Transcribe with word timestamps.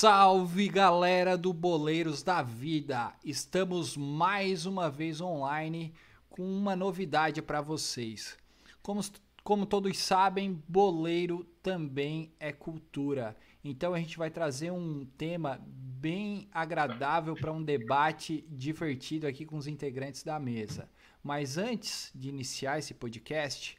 Salve 0.00 0.66
galera 0.66 1.36
do 1.36 1.52
Boleiros 1.52 2.22
da 2.22 2.40
Vida! 2.40 3.12
Estamos 3.22 3.98
mais 3.98 4.64
uma 4.64 4.88
vez 4.88 5.20
online 5.20 5.92
com 6.30 6.42
uma 6.42 6.74
novidade 6.74 7.42
para 7.42 7.60
vocês. 7.60 8.34
Como, 8.82 9.02
como 9.44 9.66
todos 9.66 9.98
sabem, 9.98 10.64
boleiro 10.66 11.44
também 11.62 12.32
é 12.40 12.50
cultura. 12.50 13.36
Então 13.62 13.92
a 13.92 13.98
gente 13.98 14.16
vai 14.16 14.30
trazer 14.30 14.70
um 14.70 15.04
tema 15.18 15.60
bem 15.68 16.48
agradável 16.50 17.34
para 17.34 17.52
um 17.52 17.62
debate 17.62 18.42
divertido 18.48 19.26
aqui 19.26 19.44
com 19.44 19.58
os 19.58 19.66
integrantes 19.66 20.22
da 20.22 20.40
mesa. 20.40 20.88
Mas 21.22 21.58
antes 21.58 22.10
de 22.14 22.30
iniciar 22.30 22.78
esse 22.78 22.94
podcast, 22.94 23.76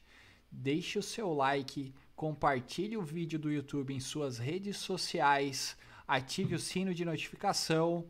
deixe 0.52 1.00
o 1.00 1.04
seu 1.04 1.34
like, 1.34 1.96
compartilhe 2.16 2.96
o 2.96 3.02
vídeo 3.02 3.40
do 3.40 3.52
YouTube 3.52 3.92
em 3.92 4.00
suas 4.00 4.38
redes 4.38 4.78
sociais 4.78 5.76
ative 6.12 6.56
o 6.56 6.60
sino 6.60 6.94
de 6.94 7.06
notificação 7.06 8.06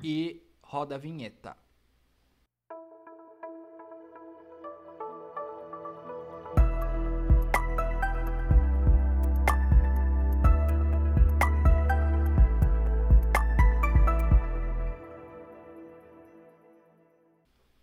e 0.00 0.40
roda 0.62 0.94
a 0.94 0.98
vinheta. 0.98 1.56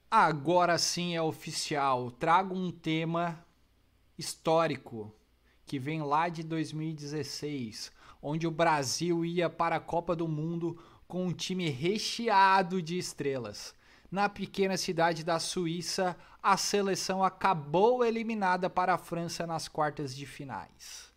Agora 0.09 0.77
sim 0.77 1.13
é 1.13 1.21
oficial. 1.21 2.09
Trago 2.11 2.55
um 2.55 2.71
tema 2.71 3.45
histórico 4.17 5.13
que 5.71 5.79
vem 5.79 6.03
lá 6.03 6.27
de 6.27 6.43
2016 6.43 7.93
onde 8.21 8.45
o 8.45 8.51
Brasil 8.51 9.23
ia 9.23 9.49
para 9.49 9.77
a 9.77 9.79
Copa 9.79 10.13
do 10.13 10.27
Mundo 10.27 10.77
com 11.07 11.27
um 11.27 11.31
time 11.31 11.69
recheado 11.69 12.81
de 12.81 12.97
estrelas. 12.97 13.73
Na 14.11 14.27
pequena 14.27 14.75
cidade 14.75 15.23
da 15.23 15.39
Suíça, 15.39 16.17
a 16.43 16.57
seleção 16.57 17.23
acabou 17.23 18.03
eliminada 18.03 18.69
para 18.69 18.95
a 18.95 18.97
França 18.97 19.47
nas 19.47 19.69
quartas 19.69 20.13
de 20.13 20.25
finais. 20.25 21.09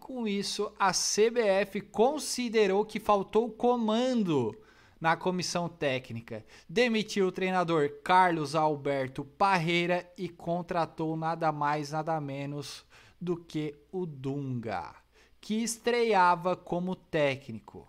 Com 0.00 0.26
isso, 0.26 0.72
a 0.80 0.90
CBF 0.90 1.80
considerou 1.82 2.84
que 2.84 2.98
faltou 2.98 3.48
comando 3.50 4.52
na 5.00 5.16
comissão 5.16 5.68
técnica, 5.68 6.44
demitiu 6.68 7.28
o 7.28 7.32
treinador 7.32 7.88
Carlos 8.02 8.56
Alberto 8.56 9.24
Parreira 9.24 10.12
e 10.18 10.28
contratou 10.28 11.16
nada 11.16 11.52
mais 11.52 11.92
nada 11.92 12.20
menos 12.20 12.84
do 13.22 13.36
que 13.36 13.74
o 13.90 14.04
Dunga 14.04 15.02
que 15.42 15.56
estreava 15.56 16.54
como 16.54 16.94
técnico. 16.94 17.86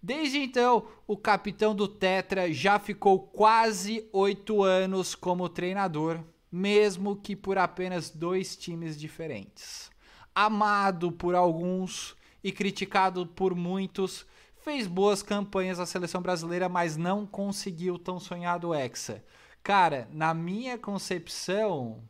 Desde 0.00 0.38
então, 0.38 0.86
o 1.06 1.16
capitão 1.16 1.74
do 1.74 1.88
Tetra 1.88 2.52
já 2.52 2.78
ficou 2.78 3.18
quase 3.18 4.08
oito 4.12 4.62
anos 4.62 5.14
como 5.14 5.48
treinador, 5.48 6.20
mesmo 6.50 7.16
que 7.16 7.34
por 7.34 7.58
apenas 7.58 8.10
dois 8.10 8.56
times 8.56 8.98
diferentes. 8.98 9.90
Amado 10.32 11.10
por 11.10 11.34
alguns 11.34 12.16
e 12.42 12.52
criticado 12.52 13.26
por 13.26 13.54
muitos, 13.56 14.24
fez 14.60 14.86
boas 14.86 15.20
campanhas 15.22 15.78
na 15.78 15.86
seleção 15.86 16.22
brasileira, 16.22 16.68
mas 16.68 16.96
não 16.96 17.26
conseguiu 17.26 17.98
tão 17.98 18.20
sonhado 18.20 18.72
Hexa. 18.72 19.24
Cara, 19.64 20.08
na 20.12 20.32
minha 20.32 20.78
concepção, 20.78 22.02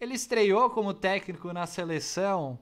ele 0.00 0.14
estreou 0.14 0.70
como 0.70 0.92
técnico 0.92 1.52
na 1.52 1.66
seleção 1.66 2.58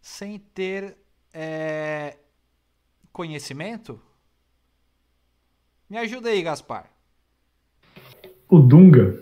sem 0.00 0.38
ter 0.38 0.96
é, 1.32 2.16
conhecimento? 3.12 4.00
Me 5.88 5.98
ajuda 5.98 6.30
aí, 6.30 6.42
Gaspar. 6.42 6.86
O 8.48 8.58
Dunga, 8.58 9.18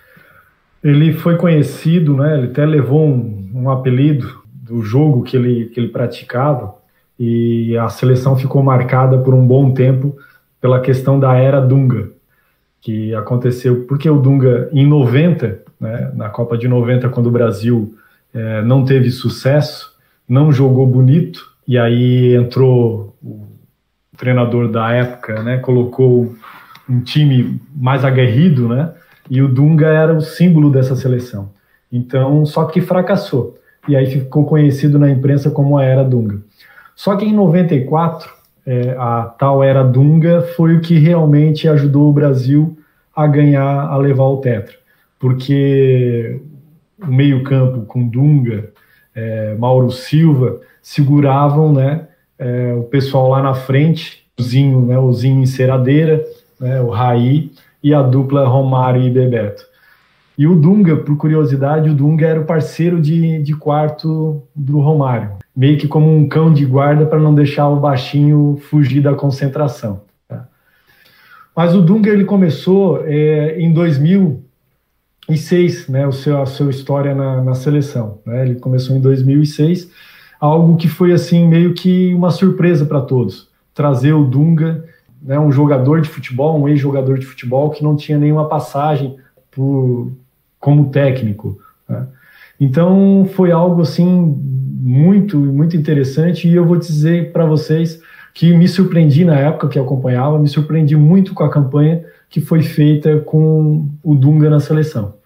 ele 0.83 1.13
foi 1.13 1.37
conhecido, 1.37 2.17
né? 2.17 2.39
Ele 2.39 2.47
até 2.51 2.65
levou 2.65 3.07
um, 3.07 3.51
um 3.55 3.71
apelido 3.71 4.45
do 4.47 4.83
jogo 4.83 5.23
que 5.23 5.37
ele, 5.37 5.69
que 5.71 5.81
ele 5.81 5.89
praticava 5.89 6.75
e 7.19 7.77
a 7.77 7.89
seleção 7.89 8.37
ficou 8.37 8.63
marcada 8.63 9.19
por 9.19 9.35
um 9.35 9.47
bom 9.47 9.73
tempo 9.73 10.17
pela 10.61 10.81
questão 10.81 11.21
da 11.21 11.35
era 11.37 11.61
Dunga, 11.61 12.11
que 12.85 13.15
aconteceu 13.15 13.87
porque 13.89 14.09
o 14.11 14.21
Dunga 14.21 14.69
em 14.71 14.87
90, 14.87 15.59
né, 15.81 16.13
na 16.15 16.29
Copa 16.29 16.57
de 16.59 16.69
90, 16.69 17.09
quando 17.09 17.29
o 17.29 17.31
Brasil 17.31 17.95
é, 18.33 18.61
não 18.61 18.85
teve 18.85 19.11
sucesso, 19.11 19.95
não 20.29 20.53
jogou 20.53 20.87
bonito, 20.87 21.51
e 21.67 21.79
aí 21.79 22.35
entrou 22.37 23.17
o 23.23 23.47
treinador 24.19 24.71
da 24.71 24.93
época, 24.93 25.43
né, 25.43 25.57
colocou 25.57 26.35
um 26.87 27.01
time 27.01 27.59
mais 27.75 28.05
aguerrido, 28.05 28.69
né, 28.69 28.93
e 29.31 29.41
o 29.41 29.49
Dunga 29.49 29.87
era 29.87 30.15
o 30.15 30.21
símbolo 30.21 30.71
dessa 30.71 30.95
seleção. 30.95 31.53
Então, 31.91 32.45
só 32.45 32.67
que 32.67 32.83
fracassou. 32.83 33.59
E 33.89 33.97
aí 33.97 34.05
ficou 34.07 34.45
conhecido 34.45 34.99
na 34.99 35.09
imprensa 35.09 35.51
como 35.51 35.79
a 35.79 35.85
Era 35.85 36.05
Dunga. 36.05 36.43
Só 36.95 37.17
que 37.17 37.25
em 37.25 37.33
94, 37.33 38.31
é, 38.67 38.97
a 38.99 39.23
tal 39.39 39.63
Era 39.63 39.83
Dunga 39.83 40.43
foi 40.57 40.77
o 40.77 40.81
que 40.81 40.99
realmente 40.99 41.69
ajudou 41.69 42.09
o 42.09 42.13
Brasil 42.13 42.79
a 43.15 43.27
ganhar, 43.27 43.87
a 43.89 43.97
levar 43.97 44.25
o 44.25 44.39
Tetra. 44.39 44.75
Porque 45.19 46.41
o 47.01 47.13
meio-campo 47.13 47.83
com 47.87 48.07
Dunga, 48.07 48.71
é, 49.15 49.55
Mauro 49.55 49.91
Silva, 49.91 50.61
seguravam 50.83 51.73
né, 51.73 52.09
é, 52.39 52.75
o 52.75 52.85
pessoal 52.85 53.29
lá 53.29 53.43
na 53.43 53.55
frente, 53.55 54.25
o 54.39 54.43
Zinho, 54.43 54.87
né, 54.87 54.99
o 54.99 55.13
Zinho 55.13 55.43
Enceradeira, 55.43 56.25
né, 56.59 56.81
o 56.81 56.89
Raí 56.89 57.53
e 57.83 57.93
a 57.95 58.03
dupla 58.03 58.47
Romário 58.47 59.03
e 59.03 59.11
Bebeto. 59.11 59.65
E 60.37 60.47
o 60.47 60.55
Dunga, 60.55 60.97
por 60.97 61.17
curiosidade, 61.17 61.89
o 61.89 61.95
Dunga 61.95 62.27
era 62.27 62.41
o 62.41 62.45
parceiro 62.45 63.01
de, 63.01 63.41
de 63.41 63.55
quarto 63.55 64.43
do 64.55 64.81
Romário, 64.81 65.31
meio 65.57 65.79
que 65.79 65.87
como 65.87 66.15
um 66.15 66.29
cão 66.29 66.53
de 66.53 66.65
guarda 66.65 67.07
para 67.07 67.19
não 67.19 67.35
deixar 67.35 67.69
o 67.69 67.81
baixinho 67.81 68.61
fugir 68.69 69.01
da 69.01 69.15
concentração. 69.15 70.03
Tá? 70.29 70.49
Mas 71.55 71.75
o 71.75 71.81
Dunga 71.81 72.11
ele 72.11 72.25
começou 72.25 73.03
é, 73.05 73.59
em 73.59 73.73
2000 73.73 74.45
2006, 75.29 75.89
né, 75.89 76.07
o 76.07 76.13
seu, 76.13 76.41
a 76.41 76.47
sua 76.47 76.71
história 76.71 77.15
na, 77.15 77.43
na 77.43 77.55
seleção. 77.55 78.19
Né? 78.27 78.47
Ele 78.47 78.55
começou 78.57 78.97
em 78.97 79.01
2006, 79.01 79.91
algo 80.39 80.77
que 80.77 80.89
foi 80.89 81.13
assim 81.13 81.47
meio 81.47 81.75
que 81.75 82.13
uma 82.15 82.31
surpresa 82.31 82.85
para 82.85 83.01
todos. 83.01 83.49
Trazer 83.75 84.13
o 84.13 84.25
Dunga, 84.25 84.85
né, 85.23 85.39
um 85.39 85.51
jogador 85.51 86.01
de 86.01 86.09
futebol, 86.09 86.61
um 86.61 86.69
ex-jogador 86.69 87.19
de 87.19 87.27
futebol 87.27 87.71
que 87.71 87.83
não 87.83 87.97
tinha 87.97 88.19
nenhuma 88.19 88.49
passagem 88.49 89.17
por, 89.51 90.13
como 90.61 90.91
técnico. 90.91 91.59
Né? 91.89 92.07
Então 92.65 93.29
foi 93.35 93.53
algo 93.53 93.83
assim 93.83 94.07
muito 94.07 95.39
muito 95.39 95.77
interessante 95.77 96.49
e 96.49 96.55
eu 96.55 96.67
vou 96.67 96.79
dizer 96.79 97.31
para 97.31 97.45
vocês 97.45 98.01
que 98.33 98.55
me 98.55 98.67
surpreendi 98.67 99.25
na 99.25 99.39
época 99.39 99.69
que 99.69 99.79
acompanhava, 99.79 100.39
me 100.39 100.49
surpreendi 100.49 100.97
muito 100.97 101.35
com 101.35 101.45
a 101.45 101.51
campanha 101.51 102.05
que 102.29 102.41
foi 102.41 102.63
feita 102.63 103.21
com 103.21 103.89
o 104.03 104.15
Dunga 104.15 104.49
na 104.51 104.59
seleção. 104.59 105.19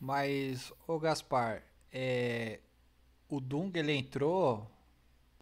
Mas, 0.00 0.72
o 0.88 0.98
Gaspar, 0.98 1.62
é, 1.92 2.58
o 3.28 3.40
Dunga 3.40 3.78
ele 3.78 3.92
entrou 3.92 4.66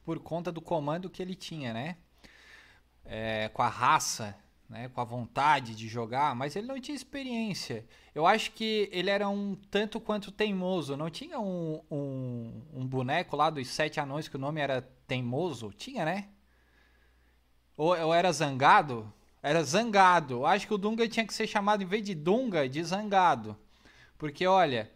por 0.05 0.19
conta 0.19 0.51
do 0.51 0.61
comando 0.61 1.09
que 1.09 1.23
ele 1.23 1.35
tinha, 1.35 1.73
né? 1.73 1.97
É, 3.07 3.49
com 3.55 3.63
a 3.63 3.69
raça, 3.69 4.35
né? 4.69 4.89
com 4.89 5.01
a 5.01 5.05
vontade 5.05 5.75
de 5.75 5.89
jogar, 5.89 6.35
mas 6.35 6.55
ele 6.55 6.67
não 6.67 6.81
tinha 6.81 6.95
experiência. 6.95 7.87
Eu 8.15 8.27
acho 8.27 8.53
que 8.53 8.89
ele 8.93 9.11
era 9.11 9.29
um 9.29 9.55
tanto 9.71 9.99
quanto 9.99 10.31
teimoso. 10.31 10.97
Não 10.97 11.09
tinha 11.09 11.41
um, 11.41 11.81
um, 11.91 12.63
um 12.75 12.87
boneco 12.87 13.37
lá 13.37 13.49
dos 13.51 13.69
sete 13.69 13.99
anões 13.99 14.29
que 14.29 14.37
o 14.37 14.41
nome 14.41 14.61
era 14.61 14.83
Teimoso? 15.07 15.73
Tinha, 15.73 16.05
né? 16.05 16.29
Ou, 17.77 17.97
ou 17.99 18.15
era 18.15 18.31
Zangado? 18.33 19.13
Era 19.43 19.63
Zangado. 19.63 20.45
Acho 20.45 20.67
que 20.67 20.75
o 20.75 20.79
Dunga 20.79 21.09
tinha 21.09 21.27
que 21.27 21.33
ser 21.33 21.47
chamado, 21.47 21.83
em 21.83 21.87
vez 21.87 22.03
de 22.03 22.15
Dunga, 22.15 22.69
de 22.69 22.83
Zangado. 22.85 23.57
Porque, 24.19 24.47
olha, 24.47 24.91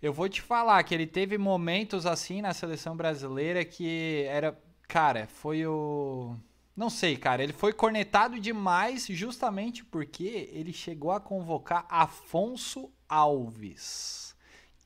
eu 0.00 0.12
vou 0.12 0.28
te 0.28 0.40
falar 0.40 0.82
que 0.84 0.94
ele 0.94 1.06
teve 1.06 1.36
momentos 1.36 2.06
assim 2.06 2.40
na 2.40 2.54
seleção 2.54 2.96
brasileira 2.96 3.64
que 3.64 4.24
era. 4.28 4.56
Cara, 4.86 5.26
foi 5.26 5.66
o. 5.66 6.36
Não 6.76 6.90
sei, 6.90 7.16
cara. 7.16 7.42
Ele 7.42 7.52
foi 7.52 7.72
cornetado 7.72 8.38
demais 8.40 9.06
justamente 9.08 9.84
porque 9.84 10.50
ele 10.52 10.72
chegou 10.72 11.12
a 11.12 11.20
convocar 11.20 11.86
Afonso 11.88 12.90
Alves. 13.08 14.34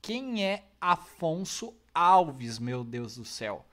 Quem 0.01 0.45
é 0.45 0.65
Afonso 0.79 1.73
Alves, 1.93 2.59
meu 2.59 2.83
Deus 2.83 3.15
do 3.15 3.25
céu? 3.25 3.65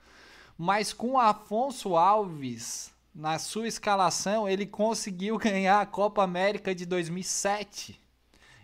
Mas 0.57 0.91
com 0.91 1.19
Afonso 1.19 1.95
Alves 1.95 2.91
na 3.13 3.39
sua 3.39 3.67
escalação, 3.67 4.47
ele 4.47 4.65
conseguiu 4.65 5.37
ganhar 5.39 5.81
a 5.81 5.85
Copa 5.85 6.23
América 6.23 6.73
de 6.73 6.85
2007. 6.85 7.99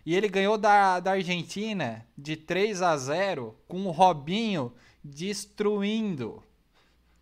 E 0.06 0.16
ele 0.16 0.28
ganhou 0.28 0.58
da, 0.58 1.00
da 1.00 1.12
Argentina 1.12 2.06
de 2.18 2.36
3 2.36 2.82
a 2.82 2.98
0 2.98 3.58
com 3.68 3.86
o 3.86 3.92
Robinho 3.92 4.74
destruindo. 5.04 6.44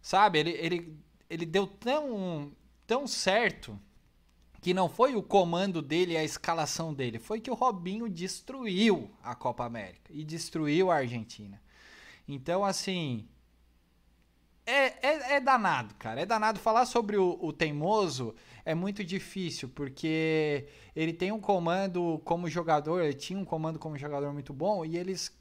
Sabe? 0.01 0.39
Ele, 0.39 0.51
ele, 0.51 0.97
ele 1.31 1.45
deu 1.45 1.65
tão, 1.65 2.51
tão 2.85 3.07
certo 3.07 3.79
que 4.61 4.73
não 4.73 4.89
foi 4.89 5.15
o 5.15 5.23
comando 5.23 5.81
dele, 5.81 6.17
a 6.17 6.23
escalação 6.25 6.93
dele, 6.93 7.19
foi 7.19 7.39
que 7.39 7.49
o 7.49 7.53
Robinho 7.53 8.09
destruiu 8.09 9.09
a 9.23 9.33
Copa 9.33 9.63
América 9.63 10.11
e 10.11 10.25
destruiu 10.25 10.91
a 10.91 10.97
Argentina. 10.97 11.59
Então, 12.27 12.65
assim, 12.65 13.29
é, 14.65 15.07
é, 15.07 15.35
é 15.35 15.39
danado, 15.39 15.95
cara. 15.95 16.19
É 16.19 16.25
danado 16.25 16.59
falar 16.59 16.85
sobre 16.85 17.15
o, 17.15 17.39
o 17.41 17.53
teimoso 17.53 18.35
é 18.65 18.75
muito 18.75 19.01
difícil, 19.01 19.69
porque 19.69 20.67
ele 20.93 21.13
tem 21.13 21.31
um 21.31 21.39
comando 21.39 22.21
como 22.25 22.49
jogador, 22.49 23.01
ele 23.01 23.13
tinha 23.13 23.39
um 23.39 23.45
comando 23.45 23.79
como 23.79 23.97
jogador 23.97 24.33
muito 24.33 24.51
bom 24.51 24.83
e 24.83 24.97
eles, 24.97 25.31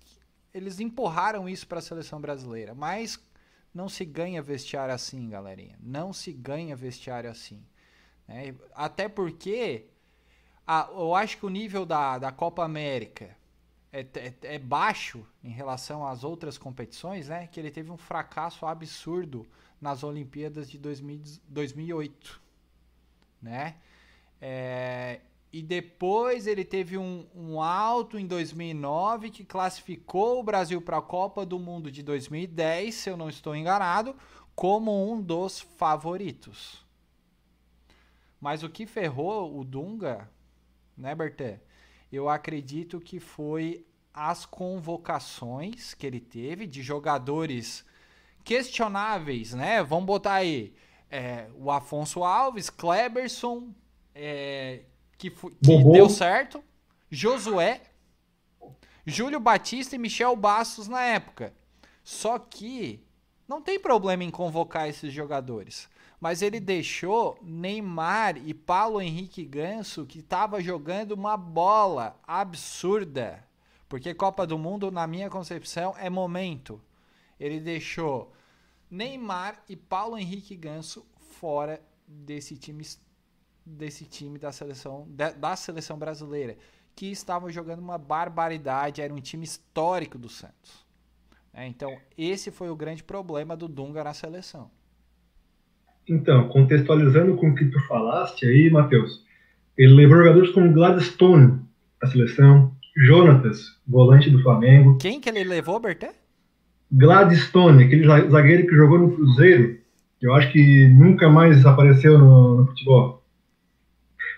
eles 0.54 0.78
empurraram 0.78 1.48
isso 1.48 1.66
para 1.66 1.80
a 1.80 1.82
seleção 1.82 2.20
brasileira. 2.20 2.76
Mas 2.76 3.18
não 3.72 3.88
se 3.88 4.04
ganha 4.04 4.42
vestiário 4.42 4.94
assim, 4.94 5.28
galerinha. 5.28 5.76
Não 5.80 6.12
se 6.12 6.32
ganha 6.32 6.74
vestiário 6.74 7.30
assim. 7.30 7.64
Né? 8.26 8.54
Até 8.74 9.08
porque 9.08 9.86
a, 10.66 10.88
eu 10.92 11.14
acho 11.14 11.38
que 11.38 11.46
o 11.46 11.50
nível 11.50 11.86
da, 11.86 12.18
da 12.18 12.32
Copa 12.32 12.64
América 12.64 13.36
é, 13.92 14.00
é, 14.00 14.34
é, 14.54 14.58
baixo 14.58 15.26
em 15.42 15.50
relação 15.50 16.06
às 16.06 16.22
outras 16.22 16.56
competições, 16.56 17.28
né? 17.28 17.46
Que 17.48 17.58
ele 17.58 17.70
teve 17.70 17.90
um 17.90 17.96
fracasso 17.96 18.64
absurdo 18.66 19.46
nas 19.80 20.04
Olimpíadas 20.04 20.70
de 20.70 20.78
2000, 20.78 21.22
2008 21.48 22.40
né? 23.40 23.76
É, 24.40 25.20
e 25.52 25.62
depois 25.62 26.46
ele 26.46 26.64
teve 26.64 26.96
um, 26.96 27.26
um, 27.34 27.60
alto 27.60 28.18
em 28.18 28.26
2009 28.26 29.30
que 29.30 29.44
classificou 29.44 30.38
o 30.38 30.44
Brasil 30.44 30.80
para 30.80 30.98
a 30.98 31.02
Copa 31.02 31.44
do 31.44 31.58
Mundo 31.58 31.90
de 31.90 32.02
2010, 32.02 32.94
se 32.94 33.10
eu 33.10 33.16
não 33.16 33.28
estou 33.28 33.56
enganado, 33.56 34.14
como 34.54 35.12
um 35.12 35.20
dos 35.20 35.60
favoritos. 35.60 36.86
Mas 38.40 38.62
o 38.62 38.70
que 38.70 38.86
ferrou 38.86 39.58
o 39.58 39.64
Dunga, 39.64 40.30
né, 40.96 41.14
Berté? 41.14 41.60
Eu 42.12 42.28
acredito 42.28 43.00
que 43.00 43.18
foi 43.18 43.84
as 44.14 44.46
convocações 44.46 45.94
que 45.94 46.06
ele 46.06 46.20
teve 46.20 46.66
de 46.66 46.82
jogadores 46.82 47.84
questionáveis, 48.44 49.52
né? 49.52 49.82
Vamos 49.82 50.06
botar 50.06 50.34
aí 50.34 50.74
é, 51.10 51.48
o 51.54 51.70
Afonso 51.70 52.22
Alves, 52.24 52.70
Kleberson, 52.70 53.74
é, 54.14 54.84
que, 55.20 55.30
que 55.30 55.84
deu 55.84 56.08
certo, 56.08 56.64
Josué, 57.10 57.82
Júlio 59.04 59.38
Batista 59.38 59.94
e 59.94 59.98
Michel 59.98 60.34
Bastos 60.34 60.88
na 60.88 61.02
época. 61.02 61.52
Só 62.02 62.38
que 62.38 63.04
não 63.46 63.60
tem 63.60 63.78
problema 63.78 64.24
em 64.24 64.30
convocar 64.30 64.88
esses 64.88 65.12
jogadores. 65.12 65.90
Mas 66.18 66.40
ele 66.40 66.58
deixou 66.58 67.38
Neymar 67.42 68.38
e 68.38 68.54
Paulo 68.54 69.00
Henrique 69.00 69.44
Ganso, 69.44 70.06
que 70.06 70.20
estava 70.20 70.60
jogando 70.62 71.12
uma 71.12 71.36
bola 71.36 72.18
absurda. 72.26 73.44
Porque 73.88 74.14
Copa 74.14 74.46
do 74.46 74.58
Mundo, 74.58 74.90
na 74.90 75.06
minha 75.06 75.28
concepção, 75.28 75.94
é 75.98 76.08
momento. 76.08 76.80
Ele 77.38 77.60
deixou 77.60 78.32
Neymar 78.90 79.62
e 79.68 79.76
Paulo 79.76 80.16
Henrique 80.16 80.56
Ganso 80.56 81.06
fora 81.18 81.82
desse 82.06 82.56
time 82.56 82.84
desse 83.64 84.04
time 84.04 84.38
da 84.38 84.52
seleção 84.52 85.06
da, 85.10 85.30
da 85.30 85.56
seleção 85.56 85.98
brasileira 85.98 86.56
que 86.94 87.06
estavam 87.06 87.50
jogando 87.50 87.80
uma 87.80 87.96
barbaridade, 87.96 89.00
era 89.00 89.12
um 89.12 89.20
time 89.20 89.44
histórico 89.44 90.18
do 90.18 90.28
Santos. 90.28 90.84
É, 91.52 91.66
então, 91.66 91.96
esse 92.16 92.50
foi 92.50 92.68
o 92.68 92.76
grande 92.76 93.02
problema 93.02 93.56
do 93.56 93.68
Dunga 93.68 94.04
na 94.04 94.12
seleção. 94.12 94.70
Então, 96.08 96.48
contextualizando 96.48 97.36
com 97.36 97.50
o 97.50 97.54
que 97.54 97.64
tu 97.66 97.80
falaste 97.86 98.46
aí, 98.46 98.70
Matheus, 98.70 99.24
ele 99.76 99.94
levou 99.94 100.18
jogadores 100.18 100.50
como 100.50 100.72
Gladstone 100.72 101.60
da 102.00 102.08
seleção, 102.08 102.72
Jonatas, 102.96 103.78
volante 103.86 104.30
do 104.30 104.42
Flamengo. 104.42 104.98
Quem 104.98 105.20
que 105.20 105.28
ele 105.28 105.44
levou, 105.44 105.78
Berté? 105.78 106.12
Gladstone, 106.90 107.84
aquele 107.84 108.06
zagueiro 108.28 108.66
que 108.66 108.74
jogou 108.74 108.98
no 108.98 109.12
Cruzeiro, 109.12 109.78
eu 110.20 110.34
acho 110.34 110.50
que 110.52 110.88
nunca 110.88 111.28
mais 111.28 111.64
apareceu 111.64 112.18
no, 112.18 112.56
no 112.56 112.66
futebol. 112.66 113.19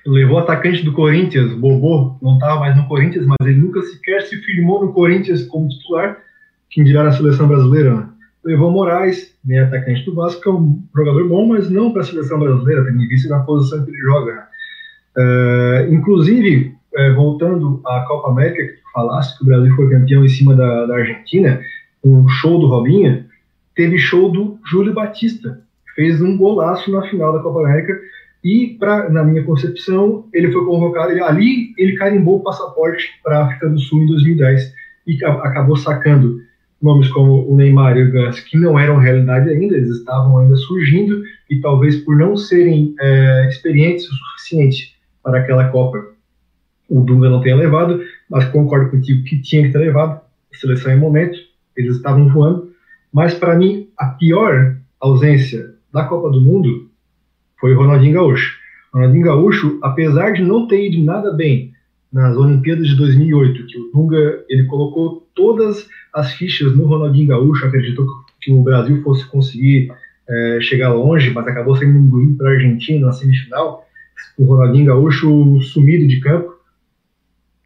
Levou 0.05 0.39
atacante 0.39 0.85
do 0.85 0.93
Corinthians, 0.93 1.55
Bobô, 1.55 2.17
não 2.21 2.35
estava 2.35 2.59
mais 2.59 2.77
no 2.77 2.89
Corinthians, 2.89 3.25
mas 3.27 3.37
ele 3.47 3.61
nunca 3.61 3.81
sequer 3.83 4.23
se 4.23 4.37
firmou 4.39 4.85
no 4.85 4.93
Corinthians 4.93 5.45
como 5.45 5.69
titular, 5.69 6.19
quem 6.71 6.83
dirá 6.83 7.05
na 7.05 7.13
seleção 7.13 7.47
brasileira. 7.47 7.95
Né? 7.95 8.09
Levou 8.45 8.73
Moraes, 8.73 9.33
meio 9.45 9.65
atacante 9.65 10.05
do 10.05 10.15
Vasco, 10.15 10.43
que 10.43 10.49
é 10.49 10.53
um 10.53 10.83
jogador 10.97 11.29
bom, 11.29 11.47
mas 11.47 11.71
não 11.71 11.93
para 11.93 12.03
a 12.03 12.05
seleção 12.05 12.41
brasileira, 12.41 12.85
tem 12.85 12.97
visto 13.07 13.29
na 13.29 13.41
posição 13.41 13.85
que 13.85 13.91
ele 13.91 13.99
joga. 13.99 14.49
Uh, 15.17 15.95
inclusive, 15.95 16.75
uh, 16.97 17.15
voltando 17.15 17.81
à 17.87 18.01
Copa 18.01 18.31
América, 18.31 18.63
que 18.65 18.73
tu 18.73 18.93
falaste 18.93 19.39
que 19.39 19.45
o 19.45 19.47
Brasil 19.47 19.77
foi 19.77 19.91
campeão 19.91 20.25
em 20.25 20.29
cima 20.29 20.57
da, 20.57 20.87
da 20.87 20.97
Argentina, 20.97 21.61
um 22.03 22.29
show 22.29 22.59
do 22.59 22.67
Robinho, 22.67 23.25
teve 23.77 23.99
show 23.99 24.31
do 24.31 24.59
Júlio 24.67 24.93
Batista, 24.93 25.61
fez 25.95 26.21
um 26.21 26.37
golaço 26.37 26.91
na 26.91 27.03
final 27.03 27.33
da 27.33 27.39
Copa 27.41 27.61
América 27.61 27.97
e, 28.45 28.77
pra, 28.79 29.09
na 29.09 29.23
minha 29.23 29.45
concepção, 29.45 30.27
ele 30.33 30.51
foi 30.51 30.65
convocado, 30.65 31.13
ele, 31.13 31.23
ali 31.23 31.75
ele 31.79 31.95
carimbou 31.95 32.39
o 32.39 32.43
passaporte 32.43 33.09
para 33.23 33.39
a 33.39 33.45
África 33.47 33.69
do 33.69 33.79
Sul 33.79 34.03
em 34.03 34.07
2010 34.07 34.73
e 35.07 35.25
acabou 35.25 35.77
sacando 35.77 36.41
nomes 36.81 37.09
como 37.09 37.49
o 37.49 37.55
Neymar 37.55 37.97
e 37.97 38.03
o 38.03 38.11
Gans, 38.11 38.41
que 38.41 38.59
não 38.59 38.77
eram 38.77 38.97
realidade 38.97 39.49
ainda, 39.49 39.77
eles 39.77 39.91
estavam 39.91 40.39
ainda 40.39 40.57
surgindo 40.57 41.23
e 41.49 41.61
talvez 41.61 41.99
por 41.99 42.17
não 42.17 42.37
serem 42.37 42.95
é, 43.01 43.49
experientes 43.49 44.09
o 44.11 44.15
suficiente 44.15 44.97
para 45.23 45.39
aquela 45.39 45.69
Copa, 45.69 46.05
o 46.89 47.01
Dunga 47.01 47.31
não 47.31 47.41
tenha 47.41 47.55
levado, 47.55 48.03
mas 48.29 48.47
concordo 48.47 48.91
contigo 48.91 49.23
que 49.23 49.41
tinha 49.41 49.63
que 49.63 49.71
ter 49.71 49.79
levado, 49.79 50.21
a 50.53 50.57
seleção 50.57 50.93
em 50.93 50.99
momento, 50.99 51.39
eles 51.77 51.97
estavam 51.97 52.29
voando, 52.29 52.73
mas 53.13 53.33
para 53.35 53.55
mim 53.55 53.89
a 53.97 54.07
pior 54.07 54.77
ausência 55.01 55.75
da 55.93 56.05
Copa 56.05 56.31
do 56.31 56.41
Mundo 56.41 56.91
foi 57.63 57.75
o 57.75 57.79
Ronaldinho 57.79 58.15
Gaúcho. 58.15 58.59
Ronaldinho 58.93 59.25
Gaúcho, 59.25 59.79
apesar 59.83 60.33
de 60.33 60.43
não 60.43 60.67
ter 60.67 60.91
ido 60.91 61.01
nada 61.05 61.33
bem 61.33 61.73
nas 62.13 62.37
Olimpíadas 62.37 62.89
de 62.89 62.97
2008, 62.97 63.67
que 63.67 63.79
o 63.79 63.91
Dunga 63.93 64.45
ele 64.49 64.65
colocou 64.65 65.25
todas 65.33 65.89
as 66.13 66.33
fichas 66.33 66.77
no 66.77 66.87
Ronaldinho 66.87 67.29
Gaúcho, 67.29 67.65
acreditou 67.65 68.05
que 68.41 68.53
o 68.53 68.63
Brasil 68.63 69.01
fosse 69.05 69.25
conseguir 69.27 69.93
é, 70.29 70.59
chegar 70.61 70.93
longe, 70.93 71.31
mas 71.31 71.47
acabou 71.47 71.77
sendo 71.77 71.97
engolido 71.97 72.37
para 72.37 72.51
a 72.51 72.53
Argentina 72.55 73.07
na 73.07 73.13
semifinal. 73.13 73.87
O 74.37 74.45
Ronaldinho 74.45 74.87
Gaúcho 74.87 75.61
sumido 75.63 76.09
de 76.09 76.19
campo, 76.19 76.53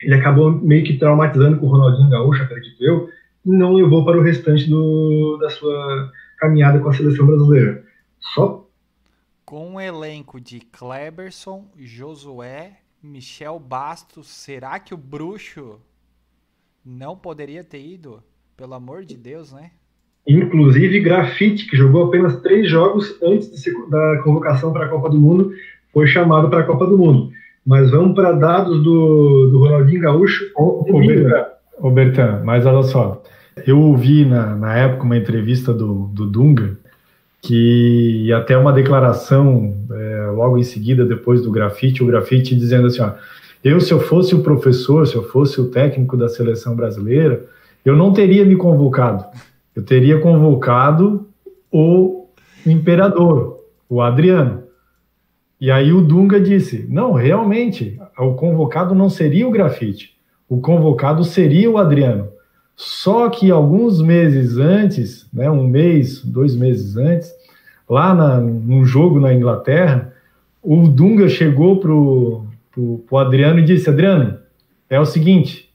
ele 0.03 0.15
acabou 0.15 0.53
meio 0.53 0.85
que 0.85 0.99
traumatizando 0.99 1.57
com 1.57 1.67
o 1.67 1.71
Ronaldinho 1.71 2.11
Gaúcho, 2.11 2.43
acredito 2.43 2.85
eu, 2.85 3.09
e 3.47 3.51
não 3.51 3.73
levou 3.73 4.05
para 4.05 4.19
o 4.19 4.23
restante 4.23 4.69
do, 4.69 5.39
da 5.41 5.49
sua 5.49 6.13
caminhada 6.39 6.81
com 6.81 6.91
a 6.91 6.93
seleção 6.93 7.27
brasileira. 7.27 7.83
Só 8.21 8.66
com 9.47 9.75
um 9.75 9.81
elenco 9.81 10.41
de 10.41 10.59
Kleberson, 10.59 11.67
Josué, 11.79 12.73
Michel 13.01 13.61
Bastos, 13.61 14.27
será 14.27 14.81
que 14.81 14.93
o 14.93 14.97
Bruxo 14.97 15.79
não 16.85 17.17
poderia 17.17 17.63
ter 17.63 17.81
ido? 17.81 18.21
Pelo 18.57 18.75
amor 18.75 19.05
de 19.05 19.17
Deus, 19.17 19.53
né? 19.53 19.71
Inclusive 20.27 20.99
Grafite, 20.99 21.69
que 21.69 21.77
jogou 21.77 22.09
apenas 22.09 22.41
três 22.41 22.69
jogos 22.69 23.17
antes 23.23 23.63
ser, 23.63 23.73
da 23.89 24.21
convocação 24.25 24.73
para 24.73 24.87
a 24.87 24.89
Copa 24.89 25.11
do 25.11 25.21
Mundo, 25.21 25.53
foi 25.93 26.09
chamado 26.09 26.51
para 26.51 26.61
a 26.61 26.67
Copa 26.67 26.85
do 26.85 26.99
Mundo. 26.99 27.31
Mas 27.65 27.91
vamos 27.93 28.17
para 28.17 28.33
dados 28.33 28.83
do, 28.83 29.51
do 29.51 29.61
Ronaldinho 29.61 30.01
Gaúcho. 30.01 30.45
Ô, 30.57 31.91
Bertan, 31.91 32.43
mas 32.45 32.67
olha 32.67 32.83
só, 32.83 33.23
eu 33.65 33.79
ouvi 33.79 34.25
na, 34.25 34.57
na 34.57 34.77
época 34.77 35.05
uma 35.05 35.17
entrevista 35.17 35.73
do, 35.73 36.09
do 36.09 36.27
Dunga, 36.27 36.77
que 37.47 38.33
até 38.33 38.59
uma 38.59 38.73
declaração 38.73 39.73
é, 39.89 40.31
logo 40.35 40.59
em 40.59 40.65
seguida, 40.65 41.07
depois 41.07 41.41
do 41.43 41.51
grafite, 41.51 42.03
o 42.03 42.07
grafite 42.07 42.57
dizendo 42.57 42.89
assim, 42.89 43.01
ó, 43.01 43.13
eu 43.63 43.81
se 43.81 43.93
eu 43.93 44.01
fosse 44.01 44.35
o 44.35 44.43
professor, 44.43 45.07
se 45.07 45.15
eu 45.15 45.23
fosse 45.23 45.61
o 45.61 45.69
técnico 45.71 46.17
da 46.17 46.29
seleção 46.29 46.75
brasileira, 46.75 47.45
eu 47.85 47.97
não 47.97 48.13
teria 48.13 48.45
me 48.45 48.57
convocado, 48.57 49.25
eu 49.77 49.83
teria 49.85 50.19
convocado 50.19 51.29
o 51.71 52.27
imperador, 52.67 53.61
o 53.89 54.03
Adriano. 54.03 54.65
E 55.61 55.71
aí 55.71 55.93
o 55.93 56.03
Dunga 56.03 56.41
disse, 56.41 56.85
não, 56.89 57.13
realmente, 57.13 57.97
o 58.19 58.35
convocado 58.35 58.93
não 58.93 59.09
seria 59.09 59.47
o 59.47 59.53
grafite, 59.53 60.17
o 60.49 60.61
convocado 60.61 61.23
seria 61.23 61.71
o 61.71 61.79
Adriano. 61.79 62.29
Só 62.75 63.31
que 63.31 63.51
alguns 63.51 64.03
meses 64.03 64.59
antes, 64.59 65.27
né, 65.33 65.51
um 65.51 65.67
mês, 65.67 66.23
dois 66.23 66.55
meses 66.55 66.97
antes, 66.97 67.36
lá 67.89 68.15
na, 68.15 68.41
num 68.41 68.85
jogo 68.85 69.21
na 69.21 69.33
Inglaterra, 69.33 70.13
o 70.63 70.89
Dunga 70.89 71.29
chegou 71.29 71.79
pro, 71.79 72.45
pro, 72.73 72.99
pro 73.07 73.19
Adriano 73.19 73.61
e 73.61 73.65
disse: 73.65 73.89
Adriano, 73.89 74.39
é 74.91 74.99
o 74.99 75.07
seguinte, 75.07 75.71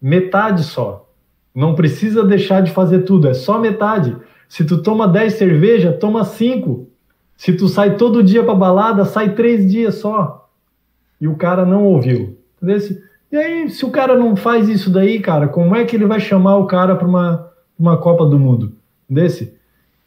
metade 0.00 0.64
só. 0.64 1.08
Não 1.54 1.74
precisa 1.74 2.24
deixar 2.24 2.62
de 2.62 2.70
fazer 2.70 3.00
tudo, 3.00 3.28
é 3.28 3.34
só 3.34 3.58
metade. 3.58 4.16
Se 4.48 4.64
tu 4.64 4.82
toma 4.82 5.06
10 5.06 5.34
cerveja, 5.34 5.92
toma 5.92 6.24
5. 6.24 6.86
Se 7.36 7.52
tu 7.54 7.68
sai 7.68 7.96
todo 7.96 8.22
dia 8.22 8.42
pra 8.42 8.54
balada, 8.54 9.04
sai 9.04 9.34
três 9.34 9.70
dias 9.70 9.96
só. 9.96 10.48
E 11.20 11.28
o 11.28 11.36
cara 11.36 11.64
não 11.64 11.84
ouviu. 11.84 12.38
Entendeu? 12.62 12.78
E 13.30 13.36
aí, 13.36 13.70
se 13.70 13.84
o 13.84 13.90
cara 13.90 14.16
não 14.16 14.36
faz 14.36 14.68
isso 14.68 14.90
daí, 14.90 15.18
cara, 15.18 15.48
como 15.48 15.74
é 15.74 15.84
que 15.84 15.96
ele 15.96 16.04
vai 16.04 16.20
chamar 16.20 16.58
o 16.58 16.66
cara 16.66 16.96
para 16.96 17.08
uma, 17.08 17.50
uma 17.78 17.96
Copa 17.96 18.26
do 18.26 18.38
Mundo? 18.38 18.74
Desse? 19.08 19.54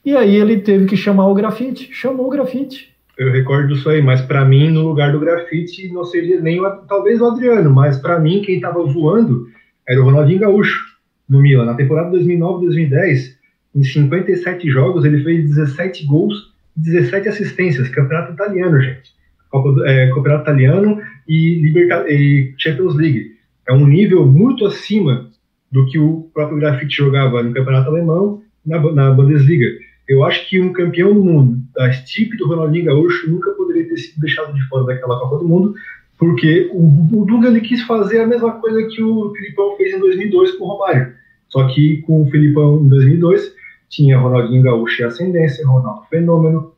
E 0.05 0.15
aí 0.15 0.35
ele 0.35 0.57
teve 0.57 0.85
que 0.85 0.95
chamar 0.95 1.27
o 1.27 1.33
grafite. 1.33 1.89
Chamou 1.91 2.27
o 2.27 2.29
grafite. 2.29 2.93
Eu 3.17 3.31
recordo 3.31 3.73
isso 3.73 3.89
aí, 3.89 4.01
mas 4.01 4.21
para 4.21 4.45
mim, 4.45 4.69
no 4.69 4.87
lugar 4.87 5.11
do 5.11 5.19
grafite, 5.19 5.91
não 5.91 6.03
seria 6.03 6.39
nem 6.39 6.59
o, 6.59 6.69
talvez 6.87 7.19
o 7.19 7.25
Adriano, 7.25 7.73
mas 7.73 7.97
para 7.97 8.19
mim, 8.19 8.41
quem 8.41 8.59
tava 8.59 8.83
voando 8.83 9.47
era 9.87 9.99
o 10.01 10.03
Ronaldinho 10.03 10.39
Gaúcho, 10.39 10.95
no 11.27 11.41
Milan. 11.41 11.65
Na 11.65 11.73
temporada 11.73 12.15
2009-2010, 12.17 13.35
em 13.73 13.83
57 13.83 14.69
jogos, 14.69 15.05
ele 15.05 15.23
fez 15.23 15.49
17 15.49 16.05
gols 16.05 16.53
e 16.77 16.81
17 16.81 17.29
assistências. 17.29 17.89
Campeonato 17.89 18.33
italiano, 18.33 18.79
gente. 18.79 19.13
Copa, 19.49 19.73
é, 19.87 20.09
campeonato 20.09 20.43
italiano 20.43 21.01
e, 21.27 21.61
Liberta 21.61 22.05
e 22.09 22.53
Champions 22.57 22.95
League. 22.95 23.35
É 23.67 23.73
um 23.73 23.87
nível 23.87 24.25
muito 24.25 24.65
acima 24.65 25.29
do 25.71 25.85
que 25.87 25.97
o 25.97 26.29
próprio 26.33 26.59
Grafite 26.59 26.95
jogava 26.95 27.41
no 27.41 27.53
campeonato 27.53 27.89
alemão 27.89 28.41
na, 28.65 28.79
na 28.91 29.11
Bundesliga. 29.11 29.84
Eu 30.07 30.23
acho 30.23 30.47
que 30.47 30.61
um 30.61 30.71
campeão 30.71 31.13
do 31.13 31.23
mundo 31.23 31.57
da 31.73 31.89
estirpe 31.89 32.37
do 32.37 32.47
Ronaldinho 32.47 32.85
Gaúcho 32.85 33.29
nunca 33.29 33.51
poderia 33.51 33.87
ter 33.87 33.97
sido 33.97 34.19
deixado 34.19 34.53
de 34.53 34.61
fora 34.67 34.85
daquela 34.85 35.19
Copa 35.19 35.37
do 35.37 35.47
Mundo, 35.47 35.73
porque 36.17 36.69
o, 36.71 37.21
o 37.21 37.25
Dunga 37.25 37.59
quis 37.59 37.81
fazer 37.83 38.21
a 38.21 38.27
mesma 38.27 38.51
coisa 38.53 38.87
que 38.87 39.01
o 39.01 39.33
Filipão 39.33 39.75
fez 39.77 39.95
em 39.95 39.99
2002 39.99 40.51
com 40.51 40.65
o 40.65 40.67
Romário. 40.67 41.13
Só 41.49 41.67
que 41.67 42.01
com 42.03 42.21
o 42.21 42.29
Filipão 42.29 42.81
em 42.83 42.87
2002 42.87 43.53
tinha 43.89 44.17
Ronaldinho 44.17 44.61
Gaúcho 44.61 45.01
e 45.01 45.05
Ascendência, 45.05 45.65
Ronaldo 45.67 46.05
Fenômeno, 46.09 46.73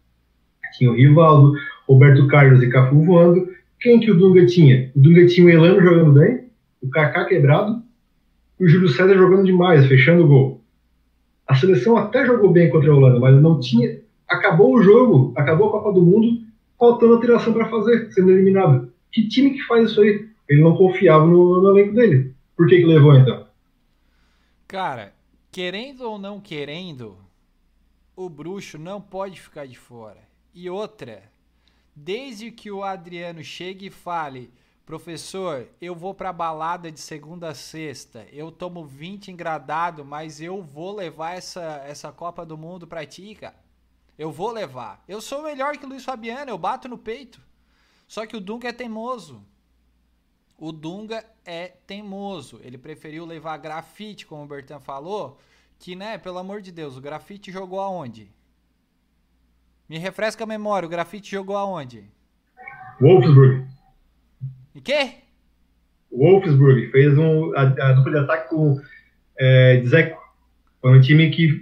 tinha 0.77 0.91
o 0.91 0.95
Rivaldo, 0.95 1.53
Roberto 1.87 2.27
Carlos 2.27 2.61
e 2.61 2.69
Cafu 2.69 3.03
voando. 3.03 3.47
Quem 3.79 3.99
que 3.99 4.11
o 4.11 4.17
Dunga 4.17 4.45
tinha? 4.45 4.91
O 4.95 4.99
Dunga 4.99 5.25
tinha 5.25 5.45
o 5.45 5.49
Elano 5.49 5.81
jogando 5.81 6.13
bem, 6.13 6.45
o 6.81 6.89
Kaká 6.89 7.25
quebrado 7.25 7.81
e 8.59 8.65
o 8.65 8.67
Júlio 8.67 8.89
César 8.89 9.15
jogando 9.15 9.45
demais, 9.45 9.85
fechando 9.87 10.23
o 10.23 10.27
gol. 10.27 10.56
A 11.47 11.55
seleção 11.55 11.95
até 11.95 12.25
jogou 12.25 12.51
bem 12.51 12.69
contra 12.69 12.91
a 12.91 12.95
Holanda, 12.95 13.19
mas 13.19 13.41
não 13.41 13.59
tinha. 13.59 14.01
Acabou 14.27 14.75
o 14.75 14.81
jogo, 14.81 15.33
acabou 15.35 15.69
a 15.69 15.71
Copa 15.71 15.93
do 15.93 16.01
Mundo, 16.01 16.41
faltando 16.77 17.13
alteração 17.13 17.53
para 17.53 17.69
fazer, 17.69 18.11
sendo 18.11 18.31
eliminado. 18.31 18.91
Que 19.11 19.27
time 19.27 19.51
que 19.51 19.63
faz 19.63 19.89
isso 19.89 20.01
aí? 20.01 20.27
Ele 20.49 20.61
não 20.61 20.75
confiava 20.75 21.25
no, 21.25 21.61
no 21.61 21.77
elenco 21.77 21.95
dele. 21.95 22.33
Por 22.55 22.67
que, 22.67 22.77
que 22.77 22.85
levou 22.85 23.15
então? 23.15 23.47
Cara, 24.67 25.13
querendo 25.51 26.01
ou 26.01 26.19
não 26.19 26.41
querendo, 26.41 27.17
o 28.15 28.29
bruxo 28.29 28.77
não 28.77 28.99
pode 28.99 29.39
ficar 29.39 29.65
de 29.65 29.77
fora. 29.77 30.19
E 30.53 30.69
outra, 30.69 31.23
desde 31.95 32.51
que 32.51 32.69
o 32.69 32.83
Adriano 32.83 33.43
chegue 33.43 33.87
e 33.87 33.91
fale, 33.91 34.49
professor, 34.87 35.67
eu 35.81 35.93
vou 35.93 36.13
pra 36.13 36.31
balada 36.31 36.89
de 36.89 37.01
segunda 37.01 37.49
a 37.49 37.53
sexta, 37.53 38.25
eu 38.31 38.49
tomo 38.49 38.85
20 38.85 39.29
engradado, 39.29 40.05
mas 40.05 40.39
eu 40.39 40.63
vou 40.63 40.95
levar 40.95 41.33
essa, 41.33 41.83
essa 41.85 42.09
Copa 42.09 42.45
do 42.45 42.57
Mundo 42.57 42.87
pra 42.87 43.05
ti, 43.05 43.35
cara. 43.35 43.61
Eu 44.17 44.31
vou 44.31 44.49
levar. 44.49 45.03
Eu 45.05 45.19
sou 45.19 45.43
melhor 45.43 45.77
que 45.77 45.85
o 45.85 45.89
Luiz 45.89 46.05
Fabiano, 46.05 46.49
eu 46.49 46.57
bato 46.57 46.87
no 46.87 46.97
peito. 46.97 47.41
Só 48.07 48.25
que 48.25 48.37
o 48.37 48.39
Dunga 48.39 48.69
é 48.69 48.73
teimoso. 48.73 49.45
O 50.57 50.71
Dunga 50.71 51.23
é 51.45 51.67
teimoso. 51.67 52.61
Ele 52.63 52.77
preferiu 52.77 53.25
levar 53.25 53.57
grafite, 53.57 54.25
como 54.25 54.43
o 54.43 54.47
Bertan 54.47 54.79
falou, 54.79 55.37
que, 55.77 55.97
né, 55.97 56.17
pelo 56.17 56.37
amor 56.37 56.61
de 56.61 56.71
Deus, 56.71 56.95
o 56.95 57.01
grafite 57.01 57.51
jogou 57.51 57.81
aonde? 57.81 58.31
Me 59.89 59.97
refresca 59.97 60.45
a 60.45 60.47
memória, 60.47 60.87
o 60.87 60.89
grafite 60.89 61.29
jogou 61.29 61.57
aonde? 61.57 62.09
Wolfsburg. 63.01 63.66
E 64.77 64.81
quê? 64.81 65.09
Wolfsburg. 66.11 66.91
Fez 66.91 67.17
um, 67.17 67.51
a, 67.55 67.63
a 67.63 67.93
dupla 67.93 68.11
de 68.11 68.17
ataque 68.19 68.49
com 68.49 68.79
é, 69.39 69.77
Dzeko. 69.81 70.17
Foi 70.79 70.95
um 70.95 71.01
time 71.01 71.31
que 71.31 71.61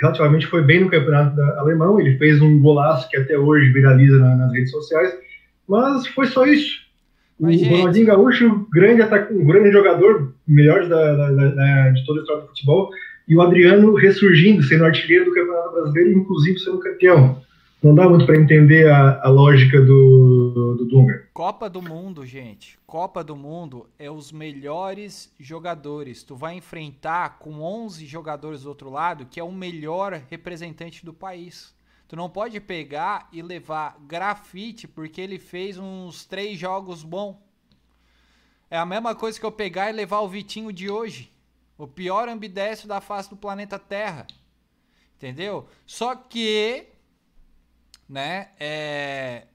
relativamente 0.00 0.46
foi 0.46 0.62
bem 0.62 0.80
no 0.80 0.90
campeonato 0.90 1.40
alemão. 1.58 2.00
Ele 2.00 2.16
fez 2.16 2.40
um 2.40 2.60
golaço 2.60 3.08
que 3.08 3.16
até 3.16 3.36
hoje 3.36 3.72
viraliza 3.72 4.18
na, 4.18 4.36
nas 4.36 4.52
redes 4.52 4.70
sociais. 4.70 5.12
Mas 5.68 6.06
foi 6.06 6.26
só 6.26 6.46
isso. 6.46 6.78
Mas, 7.38 7.56
o 7.56 7.58
gente... 7.58 7.70
Ronaldinho 7.70 8.06
Gaúcho, 8.06 8.66
grande, 8.72 9.02
ataque, 9.02 9.34
um 9.34 9.44
grande 9.44 9.72
jogador, 9.72 10.32
melhor 10.46 10.88
da, 10.88 11.16
da, 11.16 11.30
da, 11.30 11.90
de 11.90 12.06
toda 12.06 12.20
a 12.20 12.22
história 12.22 12.42
do 12.42 12.48
futebol 12.48 12.90
e 13.26 13.34
o 13.36 13.40
Adriano 13.40 13.94
ressurgindo, 13.94 14.62
sendo 14.62 14.84
artilheiro 14.84 15.26
do 15.26 15.32
Campeonato 15.32 15.72
Brasileiro, 15.72 16.18
inclusive 16.18 16.58
sendo 16.58 16.80
campeão. 16.80 17.40
Não 17.82 17.94
dá 17.94 18.06
muito 18.06 18.26
para 18.26 18.36
entender 18.36 18.90
a, 18.90 19.22
a, 19.22 19.28
lógica 19.28 19.80
do, 19.80 20.74
do, 20.76 20.84
Dunga. 20.84 21.28
Copa 21.32 21.68
do 21.68 21.80
Mundo, 21.80 22.26
gente. 22.26 22.78
Copa 22.86 23.24
do 23.24 23.34
Mundo 23.34 23.88
é 23.98 24.10
os 24.10 24.30
melhores 24.30 25.32
jogadores. 25.40 26.22
Tu 26.22 26.36
vai 26.36 26.54
enfrentar 26.56 27.38
com 27.38 27.62
11 27.62 28.04
jogadores 28.04 28.62
do 28.62 28.68
outro 28.68 28.90
lado, 28.90 29.24
que 29.24 29.40
é 29.40 29.44
o 29.44 29.50
melhor 29.50 30.12
representante 30.28 31.04
do 31.04 31.14
país. 31.14 31.74
Tu 32.06 32.16
não 32.16 32.28
pode 32.28 32.60
pegar 32.60 33.28
e 33.32 33.40
levar 33.40 33.96
grafite 34.06 34.86
porque 34.86 35.20
ele 35.20 35.38
fez 35.38 35.78
uns 35.78 36.26
três 36.26 36.58
jogos 36.58 37.02
bons. 37.02 37.36
É 38.70 38.76
a 38.76 38.84
mesma 38.84 39.14
coisa 39.14 39.40
que 39.40 39.46
eu 39.46 39.50
pegar 39.52 39.88
e 39.88 39.92
levar 39.92 40.20
o 40.20 40.28
Vitinho 40.28 40.72
de 40.72 40.90
hoje. 40.90 41.32
O 41.78 41.86
pior 41.86 42.28
ambidestro 42.28 42.86
da 42.86 43.00
face 43.00 43.30
do 43.30 43.36
planeta 43.36 43.78
Terra. 43.78 44.26
Entendeu? 45.16 45.66
Só 45.86 46.14
que, 46.14 46.86
né, 48.10 48.48
é... 48.58 49.46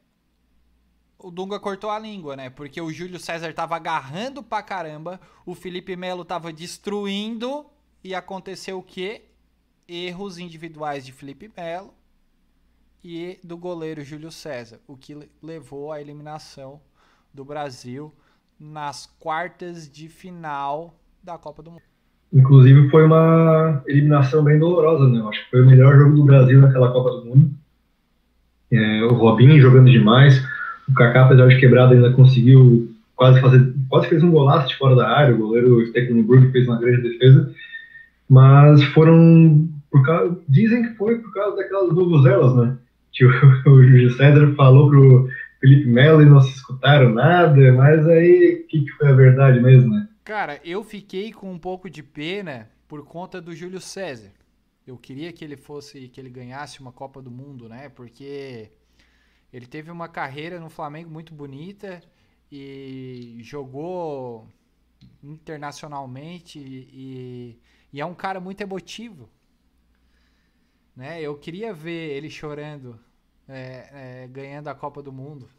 o 1.20 1.30
Dunga 1.30 1.60
cortou 1.60 1.90
a 1.90 2.00
língua, 2.00 2.38
né? 2.38 2.50
Porque 2.50 2.80
o 2.80 2.90
Júlio 2.90 3.20
César 3.20 3.54
tava 3.54 3.76
agarrando 3.76 4.42
pra 4.42 4.64
caramba, 4.64 5.20
o 5.46 5.54
Felipe 5.54 5.94
Melo 5.98 6.24
tava 6.24 6.54
destruindo 6.54 7.66
e 8.02 8.16
aconteceu 8.16 8.80
o 8.80 8.84
quê? 8.84 9.26
Erros 9.88 10.40
individuais 10.40 11.06
de 11.06 11.12
Felipe 11.12 11.52
Melo 11.56 11.94
e 13.04 13.38
do 13.44 13.58
goleiro 13.58 14.04
Júlio 14.06 14.32
César, 14.32 14.80
o 14.88 14.96
que 14.96 15.30
levou 15.44 15.92
à 15.92 16.00
eliminação 16.00 16.80
do 17.34 17.44
Brasil 17.44 18.14
nas 18.58 19.06
quartas 19.20 19.90
de 19.90 20.08
final 20.08 20.98
da 21.22 21.38
Copa 21.38 21.62
do 21.62 21.72
Mundo. 21.72 21.84
Inclusive 22.32 22.90
foi 22.90 23.06
uma 23.06 23.84
eliminação 23.86 24.44
bem 24.44 24.58
dolorosa, 24.58 25.08
né? 25.10 25.20
Eu 25.20 25.30
acho 25.30 25.44
que 25.44 25.52
foi 25.52 25.62
o 25.62 25.66
melhor 25.66 25.98
jogo 25.98 26.16
do 26.16 26.24
Brasil 26.24 26.60
naquela 26.62 26.92
Copa 26.92 27.12
do 27.12 27.26
Mundo. 27.26 27.55
É, 28.72 29.04
o 29.04 29.14
Robinho 29.14 29.62
jogando 29.62 29.90
demais, 29.90 30.44
o 30.88 30.94
Kaká, 30.94 31.26
apesar 31.26 31.48
de 31.48 31.60
quebrado, 31.60 31.94
ainda 31.94 32.12
conseguiu 32.12 32.92
quase 33.16 33.40
fazer, 33.40 33.74
quase 33.90 34.08
fez 34.08 34.24
um 34.24 34.32
golaço 34.32 34.68
de 34.68 34.76
fora 34.76 34.96
da 34.96 35.10
área, 35.10 35.34
o 35.34 35.38
goleiro 35.38 35.86
Stecklenburg 35.88 36.52
fez 36.52 36.68
uma 36.68 36.80
grande 36.80 37.02
defesa, 37.02 37.54
mas 38.30 38.84
foram, 38.86 39.68
por 39.92 40.04
causa, 40.04 40.38
dizem 40.50 40.84
que 40.84 40.96
foi 40.96 41.20
por 41.20 41.34
causa 41.34 41.58
daquelas 41.58 41.94
vuvuzelas, 41.94 42.56
né? 42.56 42.78
Que 43.14 43.26
o, 43.26 43.30
o 43.72 43.84
Júlio 43.84 44.12
César 44.12 44.54
falou 44.56 44.90
pro 44.90 45.30
Felipe 45.62 45.88
Melo 45.88 46.22
e 46.22 46.26
não 46.26 46.42
se 46.42 46.52
escutaram 46.52 47.14
nada, 47.14 47.72
mas 47.74 48.06
aí 48.08 48.64
o 48.64 48.68
que, 48.68 48.82
que 48.82 48.92
foi 48.92 49.10
a 49.10 49.14
verdade 49.14 49.62
mesmo, 49.62 49.94
né? 49.94 50.08
Cara, 50.24 50.60
eu 50.66 50.84
fiquei 50.84 51.32
com 51.32 51.52
um 51.52 51.60
pouco 51.60 51.90
de 51.90 52.02
pena 52.02 52.68
por 52.88 53.06
conta 53.06 53.40
do 53.40 53.56
Júlio 53.56 53.80
César. 53.80 54.32
Eu 54.86 54.98
queria 54.98 55.34
que 55.34 55.44
ele 55.44 55.58
fosse, 55.58 56.08
que 56.10 56.20
ele 56.20 56.30
ganhasse 56.30 56.80
uma 56.80 56.92
Copa 56.92 57.22
do 57.22 57.32
Mundo, 57.32 57.68
né? 57.68 57.90
Porque 57.90 58.72
ele 59.52 59.66
teve 59.66 59.90
uma 59.90 60.08
carreira 60.08 60.60
no 60.60 60.70
Flamengo 60.70 61.10
muito 61.10 61.34
bonita 61.34 62.02
e 62.52 63.38
jogou 63.42 64.48
internacionalmente 65.24 66.60
e, 66.60 67.60
e 67.92 68.02
é 68.02 68.06
um 68.06 68.14
cara 68.14 68.40
muito 68.40 68.62
emotivo, 68.62 69.30
né? 70.96 71.22
Eu 71.22 71.38
queria 71.38 71.74
ver 71.74 72.16
ele 72.16 72.30
chorando, 72.30 73.00
é, 73.48 74.24
é, 74.24 74.28
ganhando 74.28 74.68
a 74.68 74.76
Copa 74.76 75.02
do 75.02 75.12
Mundo. 75.12 75.50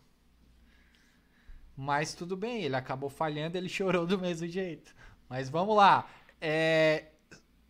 Mas 1.76 2.14
tudo 2.14 2.36
bem, 2.36 2.62
ele 2.62 2.76
acabou 2.76 3.10
falhando, 3.10 3.58
ele 3.58 3.68
chorou 3.70 4.06
do 4.06 4.18
mesmo 4.18 4.46
jeito. 4.48 4.94
Mas 5.28 5.48
vamos 5.48 5.76
lá. 5.76 6.08
É, 6.40 7.06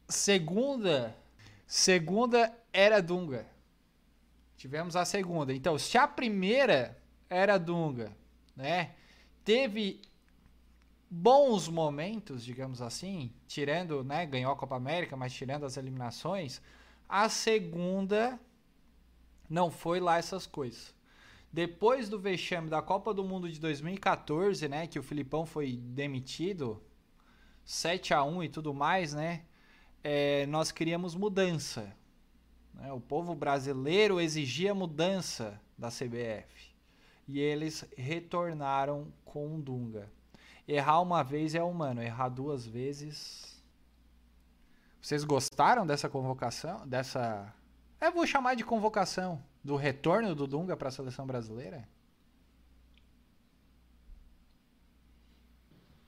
segunda. 0.08 1.16
Segunda 1.66 2.56
era 2.73 3.02
Dunga. 3.02 3.46
Tivemos 4.56 4.96
a 4.96 5.04
segunda. 5.04 5.52
Então, 5.52 5.78
se 5.78 5.99
a 5.99 6.06
primeira 6.06 6.96
era 7.28 7.58
Dunga, 7.58 8.16
né? 8.54 8.94
Teve 9.44 10.00
bons 11.11 11.68
momentos, 11.68 12.44
digamos 12.44 12.82
assim, 12.82 13.32
tirando, 13.46 14.02
né, 14.02 14.26
ganhou 14.26 14.52
a 14.52 14.56
Copa 14.56 14.76
América, 14.76 15.16
mas 15.16 15.32
tirando 15.32 15.64
as 15.64 15.76
eliminações, 15.76 16.61
a 17.08 17.28
segunda 17.28 18.40
não 19.49 19.70
foi 19.70 20.00
lá 20.00 20.18
essas 20.18 20.46
coisas. 20.46 20.94
Depois 21.52 22.08
do 22.08 22.18
vexame 22.18 22.68
da 22.68 22.82
Copa 22.82 23.14
do 23.14 23.25
Mundo 23.25 23.49
de 23.49 23.61
2014, 23.61 24.68
né, 24.68 24.87
que 24.87 24.99
o 24.99 25.02
Filipão 25.02 25.46
foi 25.46 25.76
demitido, 25.76 26.82
7 27.64 28.12
a 28.12 28.23
1 28.23 28.44
e 28.44 28.49
tudo 28.49 28.75
mais, 28.75 29.14
né? 29.14 29.44
É, 30.03 30.47
nós 30.47 30.71
queríamos 30.71 31.15
mudança. 31.15 31.95
Né? 32.75 32.93
O 32.93 33.00
povo 33.00 33.35
brasileiro 33.35 34.21
exigia 34.21 34.75
mudança 34.75 35.61
da 35.76 35.88
CBF. 35.88 36.75
E 37.29 37.41
eles 37.41 37.85
retornaram 37.97 39.12
com 39.25 39.61
Dunga. 39.61 40.11
Errar 40.67 41.00
uma 41.00 41.23
vez 41.23 41.55
é 41.55 41.62
humano, 41.62 42.03
errar 42.03 42.29
duas 42.29 42.67
vezes. 42.67 43.62
Vocês 45.00 45.25
gostaram 45.25 45.87
dessa 45.87 46.09
convocação? 46.09 46.87
Dessa. 46.87 47.55
Eu 48.00 48.12
vou 48.12 48.26
chamar 48.26 48.55
de 48.55 48.65
convocação. 48.65 49.43
Do 49.62 49.76
retorno 49.76 50.35
do 50.35 50.47
Dunga 50.47 50.76
para 50.76 50.88
a 50.88 50.93
seleção 50.93 51.26
brasileira? 51.26 51.88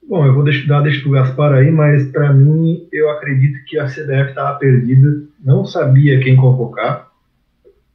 Bom, 0.08 0.24
eu 0.24 0.32
vou 0.32 0.42
dar 0.42 0.80
deixa 0.80 1.02
pro 1.02 1.10
Gaspar 1.10 1.52
aí, 1.52 1.70
mas 1.70 2.10
para 2.10 2.32
mim 2.32 2.88
eu 2.90 3.10
acredito 3.10 3.62
que 3.66 3.78
a 3.78 3.84
CBF 3.84 4.30
estava 4.30 4.58
perdida, 4.58 5.22
não 5.44 5.66
sabia 5.66 6.18
quem 6.20 6.34
convocar. 6.34 7.08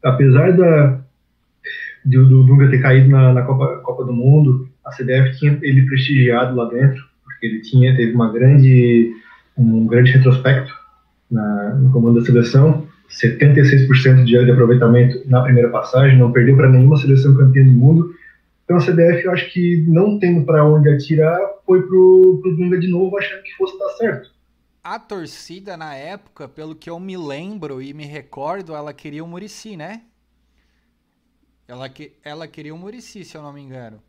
Apesar 0.03 0.51
da, 0.51 0.99
de, 2.05 2.15
do 2.17 2.43
Dunga 2.43 2.69
ter 2.69 2.79
caído 2.79 3.09
na, 3.09 3.33
na 3.33 3.41
Copa, 3.41 3.77
Copa, 3.77 4.05
do 4.05 4.13
Mundo, 4.13 4.69
a 4.85 4.91
CBF 4.91 5.39
tinha 5.39 5.57
ele 5.63 5.87
prestigiado 5.87 6.55
lá 6.55 6.65
dentro, 6.65 7.03
porque 7.23 7.47
ele 7.47 7.61
tinha 7.61 7.95
teve 7.95 8.13
uma 8.13 8.31
grande 8.31 9.11
um 9.57 9.87
grande 9.87 10.11
retrospecto 10.11 10.71
na, 11.31 11.73
no 11.73 11.91
comando 11.91 12.19
da 12.19 12.25
seleção, 12.27 12.85
76% 13.09 14.23
de 14.23 14.37
aproveitamento 14.37 15.19
na 15.27 15.41
primeira 15.41 15.69
passagem, 15.69 16.19
não 16.19 16.31
perdeu 16.31 16.55
para 16.55 16.69
nenhuma 16.69 16.97
seleção 16.97 17.35
campeã 17.35 17.65
do 17.65 17.71
mundo 17.71 18.13
então 18.73 18.77
a 18.77 18.81
CBF, 18.81 19.25
eu 19.25 19.31
acho 19.31 19.51
que 19.51 19.83
não 19.87 20.17
tendo 20.17 20.45
para 20.45 20.65
onde 20.65 20.89
atirar, 20.89 21.39
foi 21.65 21.85
pro, 21.85 22.39
pro 22.41 22.55
Dunga 22.55 22.79
de 22.79 22.87
novo, 22.87 23.17
achando 23.17 23.43
que 23.43 23.53
fosse 23.53 23.77
dar 23.77 23.89
certo. 23.89 24.31
A 24.83 24.99
torcida 24.99 25.77
na 25.77 25.95
época, 25.95 26.47
pelo 26.47 26.75
que 26.75 26.89
eu 26.89 26.99
me 26.99 27.15
lembro 27.15 27.81
e 27.81 27.93
me 27.93 28.05
recordo, 28.05 28.75
ela 28.75 28.93
queria 28.93 29.23
o 29.23 29.27
Murici, 29.27 29.77
né? 29.77 30.01
Ela, 31.67 31.87
que, 31.87 32.13
ela 32.23 32.47
queria 32.47 32.73
o 32.73 32.77
Murici, 32.77 33.23
se 33.23 33.37
eu 33.37 33.41
não 33.41 33.53
me 33.53 33.61
engano. 33.61 34.01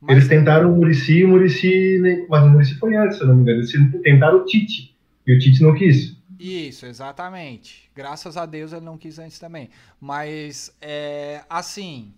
Mas... 0.00 0.16
Eles 0.16 0.28
tentaram 0.28 0.72
o 0.72 0.76
Murici, 0.76 1.24
o 1.24 1.28
Murici, 1.28 2.26
mas 2.28 2.44
o 2.44 2.50
Murici 2.50 2.74
foi 2.74 2.94
antes, 2.96 3.16
se 3.16 3.22
eu 3.22 3.28
não 3.28 3.36
me 3.36 3.42
engano. 3.42 3.60
Eles 3.60 3.72
tentaram 4.02 4.38
o 4.38 4.44
Tite, 4.44 4.94
e 5.26 5.34
o 5.34 5.38
Tite 5.38 5.62
não 5.62 5.74
quis. 5.74 6.16
Isso, 6.38 6.84
exatamente. 6.84 7.90
Graças 7.94 8.36
a 8.36 8.44
Deus 8.44 8.72
ele 8.72 8.84
não 8.84 8.98
quis 8.98 9.18
antes 9.18 9.38
também. 9.38 9.70
Mas, 9.98 10.76
é, 10.82 11.42
assim, 11.48 12.12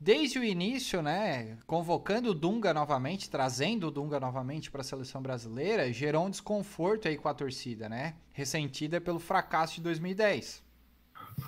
desde 0.00 0.38
o 0.38 0.44
início, 0.44 1.02
né, 1.02 1.56
convocando 1.66 2.30
o 2.30 2.34
Dunga 2.34 2.72
novamente, 2.72 3.30
trazendo 3.30 3.88
o 3.88 3.90
Dunga 3.90 4.20
novamente 4.20 4.70
para 4.70 4.82
a 4.82 4.84
seleção 4.84 5.22
brasileira, 5.22 5.92
gerou 5.92 6.26
um 6.26 6.30
desconforto 6.30 7.08
aí 7.08 7.16
com 7.16 7.28
a 7.28 7.34
torcida, 7.34 7.88
né? 7.88 8.14
Ressentida 8.32 9.00
pelo 9.00 9.18
fracasso 9.18 9.76
de 9.76 9.82
2010. 9.82 10.64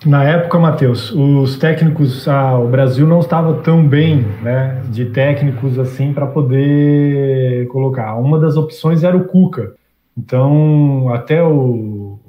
Na 0.05 0.23
época, 0.23 0.59
Matheus, 0.59 1.11
os 1.11 1.57
técnicos, 1.57 2.27
ah, 2.27 2.57
o 2.59 2.67
Brasil 2.67 3.07
não 3.07 3.19
estava 3.19 3.61
tão 3.61 3.87
bem, 3.87 4.21
né, 4.41 4.81
de 4.89 5.05
técnicos 5.05 5.79
assim 5.79 6.13
para 6.13 6.27
poder 6.27 7.67
colocar. 7.69 8.15
Uma 8.15 8.39
das 8.39 8.55
opções 8.55 9.03
era 9.03 9.17
o 9.17 9.25
Cuca. 9.25 9.73
Então, 10.17 11.09
até 11.13 11.41
o 11.43 12.19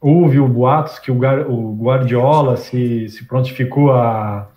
houve 0.00 0.38
o 0.38 0.46
boatos 0.46 0.98
que 0.98 1.10
o 1.10 1.74
Guardiola 1.76 2.58
se, 2.58 3.08
se 3.08 3.24
prontificou 3.24 3.90
a 3.90 4.50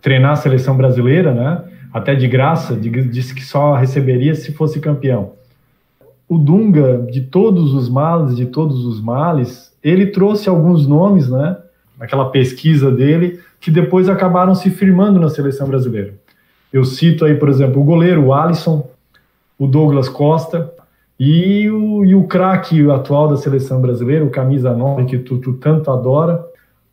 treinar 0.00 0.32
a 0.32 0.36
seleção 0.36 0.76
brasileira, 0.76 1.32
né? 1.32 1.64
Até 1.92 2.14
de 2.14 2.26
graça, 2.26 2.74
disse 2.76 3.34
que 3.34 3.44
só 3.44 3.74
receberia 3.74 4.34
se 4.34 4.52
fosse 4.52 4.80
campeão. 4.80 5.32
O 6.28 6.38
Dunga, 6.38 7.06
de 7.10 7.20
todos 7.20 7.72
os 7.74 7.88
males, 7.88 8.36
de 8.36 8.46
todos 8.46 8.84
os 8.84 9.00
males, 9.00 9.72
ele 9.82 10.06
trouxe 10.06 10.48
alguns 10.48 10.86
nomes, 10.86 11.28
né? 11.28 11.56
Naquela 11.98 12.30
pesquisa 12.30 12.90
dele, 12.90 13.38
que 13.60 13.70
depois 13.70 14.08
acabaram 14.08 14.54
se 14.54 14.70
firmando 14.70 15.20
na 15.20 15.28
seleção 15.28 15.68
brasileira. 15.68 16.14
Eu 16.72 16.84
cito 16.84 17.24
aí, 17.24 17.36
por 17.36 17.48
exemplo, 17.48 17.80
o 17.80 17.84
goleiro 17.84 18.24
o 18.24 18.34
Alisson, 18.34 18.88
o 19.58 19.66
Douglas 19.66 20.08
Costa 20.08 20.72
e 21.18 21.70
o, 21.70 22.04
e 22.04 22.14
o 22.14 22.24
craque 22.24 22.90
atual 22.90 23.28
da 23.28 23.36
seleção 23.36 23.80
brasileira, 23.80 24.24
o 24.24 24.30
camisa 24.30 24.74
9, 24.74 25.04
que 25.04 25.18
tu, 25.18 25.38
tu 25.38 25.52
tanto 25.54 25.90
adora, 25.90 26.44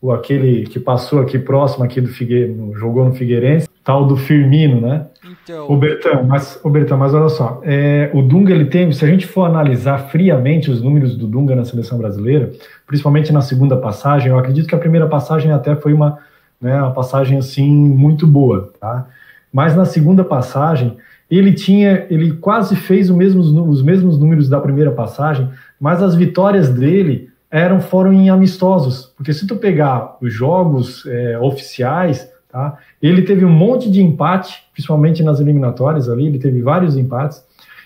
o 0.02 0.12
aquele 0.12 0.64
que 0.64 0.80
passou 0.80 1.20
aqui 1.22 1.38
próximo 1.38 1.84
aqui 1.84 2.02
do 2.02 2.08
Figueiredo, 2.08 2.74
jogou 2.74 3.06
no 3.06 3.14
Figueirense, 3.14 3.70
tal 3.84 4.08
do 4.08 4.18
Firmino, 4.18 4.82
né? 4.82 5.06
Então... 5.44 5.70
O 5.70 5.78
Bertão, 5.78 6.24
mas, 6.24 6.60
o 6.64 6.70
Bertão, 6.70 6.98
mas 6.98 7.14
olha 7.14 7.30
só, 7.30 7.62
é, 7.64 8.10
o 8.12 8.22
Dunga 8.24 8.52
ele 8.52 8.66
tem, 8.66 8.92
se 8.92 9.06
a 9.06 9.08
gente 9.08 9.28
for 9.28 9.46
analisar 9.46 10.10
friamente 10.10 10.72
os 10.72 10.82
números 10.82 11.16
do 11.16 11.28
Dunga 11.28 11.56
na 11.56 11.64
seleção 11.64 12.00
brasileira, 12.00 12.52
principalmente 12.88 13.32
na 13.32 13.42
segunda 13.42 13.78
passagem, 13.78 14.30
eu 14.30 14.40
acredito 14.40 14.68
que 14.68 14.76
a 14.76 14.80
primeira 14.80 15.08
passagem 15.08 15.52
até 15.52 15.76
foi 15.76 15.94
uma, 15.94 16.18
né, 16.60 16.82
uma 16.82 16.92
passagem 16.92 17.38
assim 17.38 17.70
muito 17.70 18.26
boa, 18.26 18.72
tá? 18.80 19.08
Mas 19.54 19.76
na 19.76 19.86
segunda 19.86 20.24
passagem 20.24 20.98
ele 21.30 21.54
tinha, 21.54 22.06
ele 22.10 22.34
quase 22.34 22.76
fez 22.76 23.10
mesmo, 23.10 23.42
os 23.42 23.82
mesmos 23.82 24.20
números 24.20 24.50
da 24.50 24.60
primeira 24.60 24.92
passagem, 24.92 25.48
mas 25.80 26.02
as 26.02 26.16
vitórias 26.16 26.70
dele 26.70 27.31
eram 27.52 27.82
foram 27.82 28.14
em 28.14 28.30
amistosos, 28.30 29.14
porque 29.18 29.34
se 29.34 29.46
tu 29.46 29.58
pegar 29.58 30.18
os 30.22 30.34
jogos 30.34 31.06
é, 31.06 31.38
oficiais, 31.38 32.32
tá? 32.50 32.78
Ele 33.02 33.24
teve 33.24 33.44
um 33.44 33.52
monte 33.52 33.92
de 33.92 34.02
empate, 34.02 34.64
principalmente 34.72 35.22
nas 35.22 35.40
eliminatórias 35.40 36.08
ali, 36.08 36.28
ele 36.28 36.40
teve 36.40 36.62
vários 36.62 36.96
empates 36.96 37.44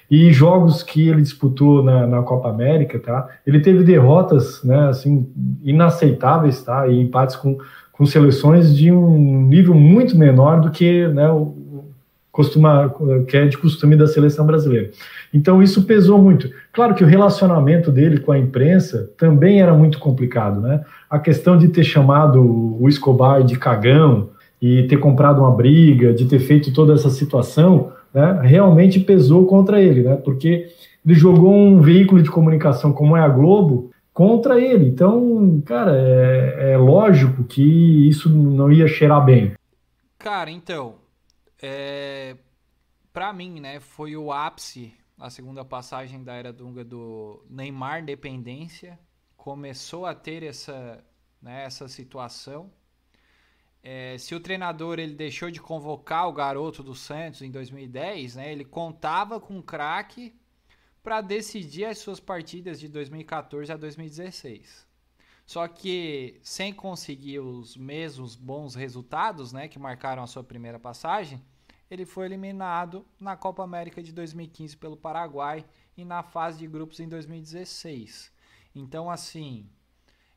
e 0.10 0.32
jogos 0.32 0.84
que 0.84 1.10
ele 1.10 1.22
disputou 1.22 1.84
na, 1.84 2.06
na 2.06 2.22
Copa 2.22 2.50
América, 2.50 3.00
tá? 3.00 3.28
Ele 3.46 3.60
teve 3.60 3.84
derrotas, 3.84 4.64
né, 4.64 4.88
assim, 4.88 5.28
inaceitáveis, 5.64 6.62
tá? 6.62 6.88
E 6.88 7.02
empates 7.02 7.36
com, 7.36 7.58
com 7.92 8.06
seleções 8.06 8.76
de 8.76 8.92
um 8.92 9.48
nível 9.48 9.74
muito 9.74 10.16
menor 10.16 10.62
do 10.62 10.70
que, 10.70 11.08
né, 11.08 11.28
costuma, 12.36 12.94
que 13.26 13.38
é 13.38 13.46
de 13.46 13.58
costume 13.58 13.96
da 13.96 14.08
seleção 14.08 14.46
brasileira. 14.46 14.92
Então 15.34 15.64
isso 15.64 15.84
pesou 15.84 16.22
muito. 16.22 16.50
Claro 16.74 16.94
que 16.94 17.02
o 17.02 17.08
relacionamento 17.08 17.90
dele 17.90 18.20
com 18.20 18.34
a 18.34 18.38
imprensa 18.38 19.10
também 19.18 19.62
era 19.62 19.74
muito 19.74 20.00
complicado, 20.00 20.60
né? 20.60 20.84
A 21.10 21.18
questão 21.18 21.58
de 21.58 21.70
ter 21.70 21.86
chamado 21.86 22.42
o 22.44 22.90
Escobar 22.90 23.42
de 23.42 23.58
cagão 23.58 24.32
e 24.62 24.84
ter 24.84 24.98
comprado 24.98 25.40
uma 25.40 25.52
briga, 25.52 26.14
de 26.14 26.26
ter 26.26 26.40
feito 26.40 26.74
toda 26.74 26.94
essa 26.94 27.10
situação, 27.10 27.94
né, 28.14 28.42
realmente 28.44 29.00
pesou 29.00 29.46
contra 29.46 29.82
ele, 29.82 30.04
né? 30.04 30.18
Porque 30.18 30.68
ele 31.06 31.16
jogou 31.16 31.54
um 31.54 31.80
veículo 31.80 32.22
de 32.22 32.30
comunicação 32.30 32.92
como 32.92 33.16
é 33.16 33.22
a 33.22 33.30
Globo 33.30 33.92
contra 34.14 34.60
ele. 34.60 34.86
Então, 34.90 35.62
cara, 35.66 35.94
é, 35.96 36.74
é 36.74 36.78
lógico 36.78 37.46
que 37.46 38.10
isso 38.10 38.28
não 38.30 38.70
ia 38.70 38.88
cheirar 38.88 39.24
bem. 39.24 39.54
Cara, 40.20 40.52
então, 40.52 41.05
é, 41.62 42.38
para 43.12 43.32
mim, 43.34 43.60
né, 43.60 43.80
foi 43.80 44.16
o 44.16 44.32
ápice 44.32 44.94
a 45.18 45.30
segunda 45.30 45.64
passagem 45.64 46.24
da 46.24 46.34
era 46.34 46.52
Dunga 46.52 46.84
do 46.84 47.44
Neymar 47.50 48.04
dependência. 48.04 49.00
Começou 49.38 50.06
a 50.06 50.14
ter 50.14 50.44
essa, 50.44 51.04
né, 51.42 51.64
essa 51.64 51.88
situação. 51.88 52.72
É, 53.82 54.18
se 54.18 54.34
o 54.36 54.40
treinador 54.40 55.00
ele 55.00 55.14
deixou 55.14 55.50
de 55.50 55.62
convocar 55.62 56.28
o 56.28 56.34
garoto 56.34 56.84
do 56.84 56.96
Santos 56.96 57.42
em 57.42 57.52
2010, 57.52 58.36
né, 58.36 58.52
ele 58.52 58.66
contava 58.66 59.40
com 59.40 59.58
o 59.58 59.64
craque 59.64 60.36
para 61.02 61.22
decidir 61.22 61.86
as 61.86 62.00
suas 62.00 62.20
partidas 62.20 62.80
de 62.80 62.90
2014 62.90 63.72
a 63.72 63.78
2016. 63.78 64.86
Só 65.46 65.68
que 65.68 66.40
sem 66.42 66.74
conseguir 66.74 67.40
os 67.40 67.78
mesmos 67.78 68.36
bons 68.36 68.74
resultados, 68.74 69.52
né, 69.52 69.68
que 69.68 69.78
marcaram 69.78 70.24
a 70.24 70.28
sua 70.28 70.44
primeira 70.44 70.80
passagem, 70.80 71.42
ele 71.90 72.06
foi 72.06 72.26
eliminado 72.26 73.06
na 73.20 73.38
Copa 73.38 73.64
América 73.64 74.02
de 74.02 74.12
2015 74.12 74.76
pelo 74.78 74.98
Paraguai 74.98 75.64
e 75.96 76.04
na 76.04 76.24
fase 76.24 76.58
de 76.58 76.68
grupos 76.68 77.00
em 77.00 77.08
2016. 77.08 78.32
Então, 78.74 79.10
assim, 79.10 79.70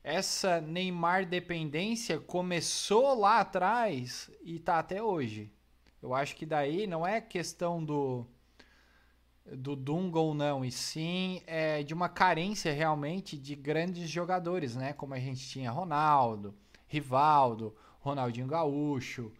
essa 0.03 0.61
Neymar 0.61 1.25
dependência 1.25 2.19
começou 2.19 3.19
lá 3.19 3.39
atrás 3.39 4.29
e 4.43 4.57
está 4.57 4.79
até 4.79 5.01
hoje. 5.01 5.51
Eu 6.01 6.13
acho 6.13 6.35
que 6.35 6.45
daí 6.45 6.87
não 6.87 7.05
é 7.05 7.19
questão 7.19 7.83
do 7.83 8.25
do 9.55 9.75
Dunga 9.75 10.19
ou 10.19 10.33
não, 10.33 10.63
e 10.63 10.71
sim 10.71 11.41
é, 11.47 11.83
de 11.83 11.93
uma 11.93 12.09
carência 12.09 12.71
realmente 12.71 13.37
de 13.37 13.55
grandes 13.55 14.09
jogadores, 14.09 14.75
né? 14.75 14.93
Como 14.93 15.13
a 15.13 15.19
gente 15.19 15.47
tinha 15.47 15.71
Ronaldo, 15.71 16.55
Rivaldo, 16.87 17.75
Ronaldinho 17.99 18.47
Gaúcho, 18.47 19.31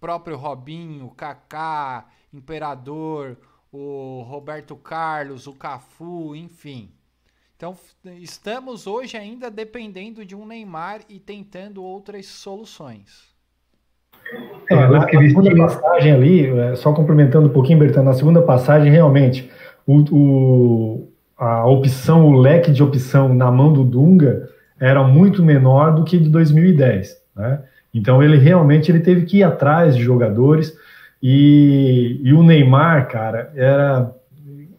próprio 0.00 0.36
Robinho, 0.36 1.10
Kaká, 1.10 2.08
Imperador, 2.32 3.38
o 3.72 4.22
Roberto 4.22 4.76
Carlos, 4.76 5.46
o 5.46 5.52
Cafu, 5.52 6.34
enfim. 6.34 6.92
Então 7.56 7.76
estamos 8.20 8.86
hoje 8.86 9.16
ainda 9.16 9.50
dependendo 9.50 10.24
de 10.24 10.34
um 10.36 10.46
Neymar 10.46 11.02
e 11.08 11.18
tentando 11.18 11.82
outras 11.82 12.26
soluções. 12.26 13.36
É, 14.70 14.74
na, 14.74 14.88
na 14.88 15.06
segunda 15.06 15.54
passagem 15.56 16.12
ali, 16.12 16.46
é, 16.46 16.74
só 16.74 16.92
complementando 16.92 17.48
um 17.48 17.52
pouquinho, 17.52 17.78
Bertão, 17.78 18.04
na 18.04 18.12
segunda 18.12 18.42
passagem, 18.42 18.92
realmente, 18.92 19.50
o, 19.86 20.00
o, 20.14 21.08
a 21.38 21.66
opção, 21.66 22.26
o 22.26 22.38
leque 22.38 22.70
de 22.70 22.82
opção 22.82 23.32
na 23.32 23.50
mão 23.50 23.72
do 23.72 23.82
Dunga 23.82 24.48
era 24.78 25.02
muito 25.02 25.42
menor 25.42 25.94
do 25.94 26.04
que 26.04 26.18
de 26.18 26.28
2010, 26.28 27.16
né? 27.34 27.60
Então 27.92 28.22
ele 28.22 28.36
realmente 28.36 28.92
ele 28.92 29.00
teve 29.00 29.24
que 29.24 29.38
ir 29.38 29.42
atrás 29.42 29.96
de 29.96 30.02
jogadores 30.02 30.76
e, 31.22 32.20
e 32.22 32.32
o 32.34 32.42
Neymar, 32.42 33.08
cara, 33.08 33.50
era 33.56 34.12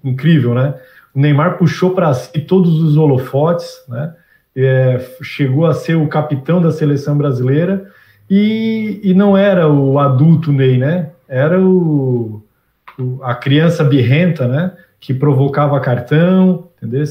incrível, 0.04 0.54
né? 0.54 0.76
O 1.14 1.20
Neymar 1.20 1.58
puxou 1.58 1.92
para 1.92 2.14
si 2.14 2.40
todos 2.42 2.82
os 2.82 2.96
holofotes, 2.96 3.84
né? 3.88 4.14
É, 4.56 5.00
chegou 5.22 5.66
a 5.66 5.74
ser 5.74 5.96
o 5.96 6.08
capitão 6.08 6.62
da 6.62 6.72
seleção 6.72 7.18
brasileira 7.18 7.90
e, 8.30 9.00
e 9.04 9.13
não 9.13 9.36
era 9.36 9.68
o 9.68 9.98
adulto 9.98 10.52
Ney, 10.52 10.78
né? 10.78 11.10
Era 11.28 11.60
o, 11.60 12.42
o, 12.98 13.24
a 13.24 13.34
criança 13.34 13.84
birrenta, 13.84 14.48
né? 14.48 14.74
Que 15.00 15.13
provocava 15.13 15.80
cartão, 15.80 16.68
entendeu? 16.78 17.04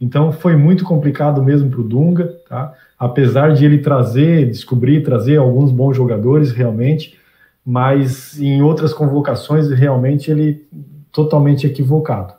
Então 0.00 0.32
foi 0.32 0.56
muito 0.56 0.84
complicado 0.84 1.42
mesmo 1.42 1.70
para 1.70 1.80
o 1.80 1.84
Dunga, 1.84 2.34
tá? 2.48 2.72
Apesar 2.98 3.52
de 3.52 3.64
ele 3.64 3.78
trazer, 3.78 4.48
descobrir, 4.48 5.02
trazer 5.02 5.36
alguns 5.36 5.70
bons 5.70 5.96
jogadores 5.96 6.52
realmente, 6.52 7.18
mas 7.64 8.40
em 8.40 8.62
outras 8.62 8.94
convocações 8.94 9.70
realmente 9.70 10.30
ele 10.30 10.66
totalmente 11.12 11.66
equivocado. 11.66 12.34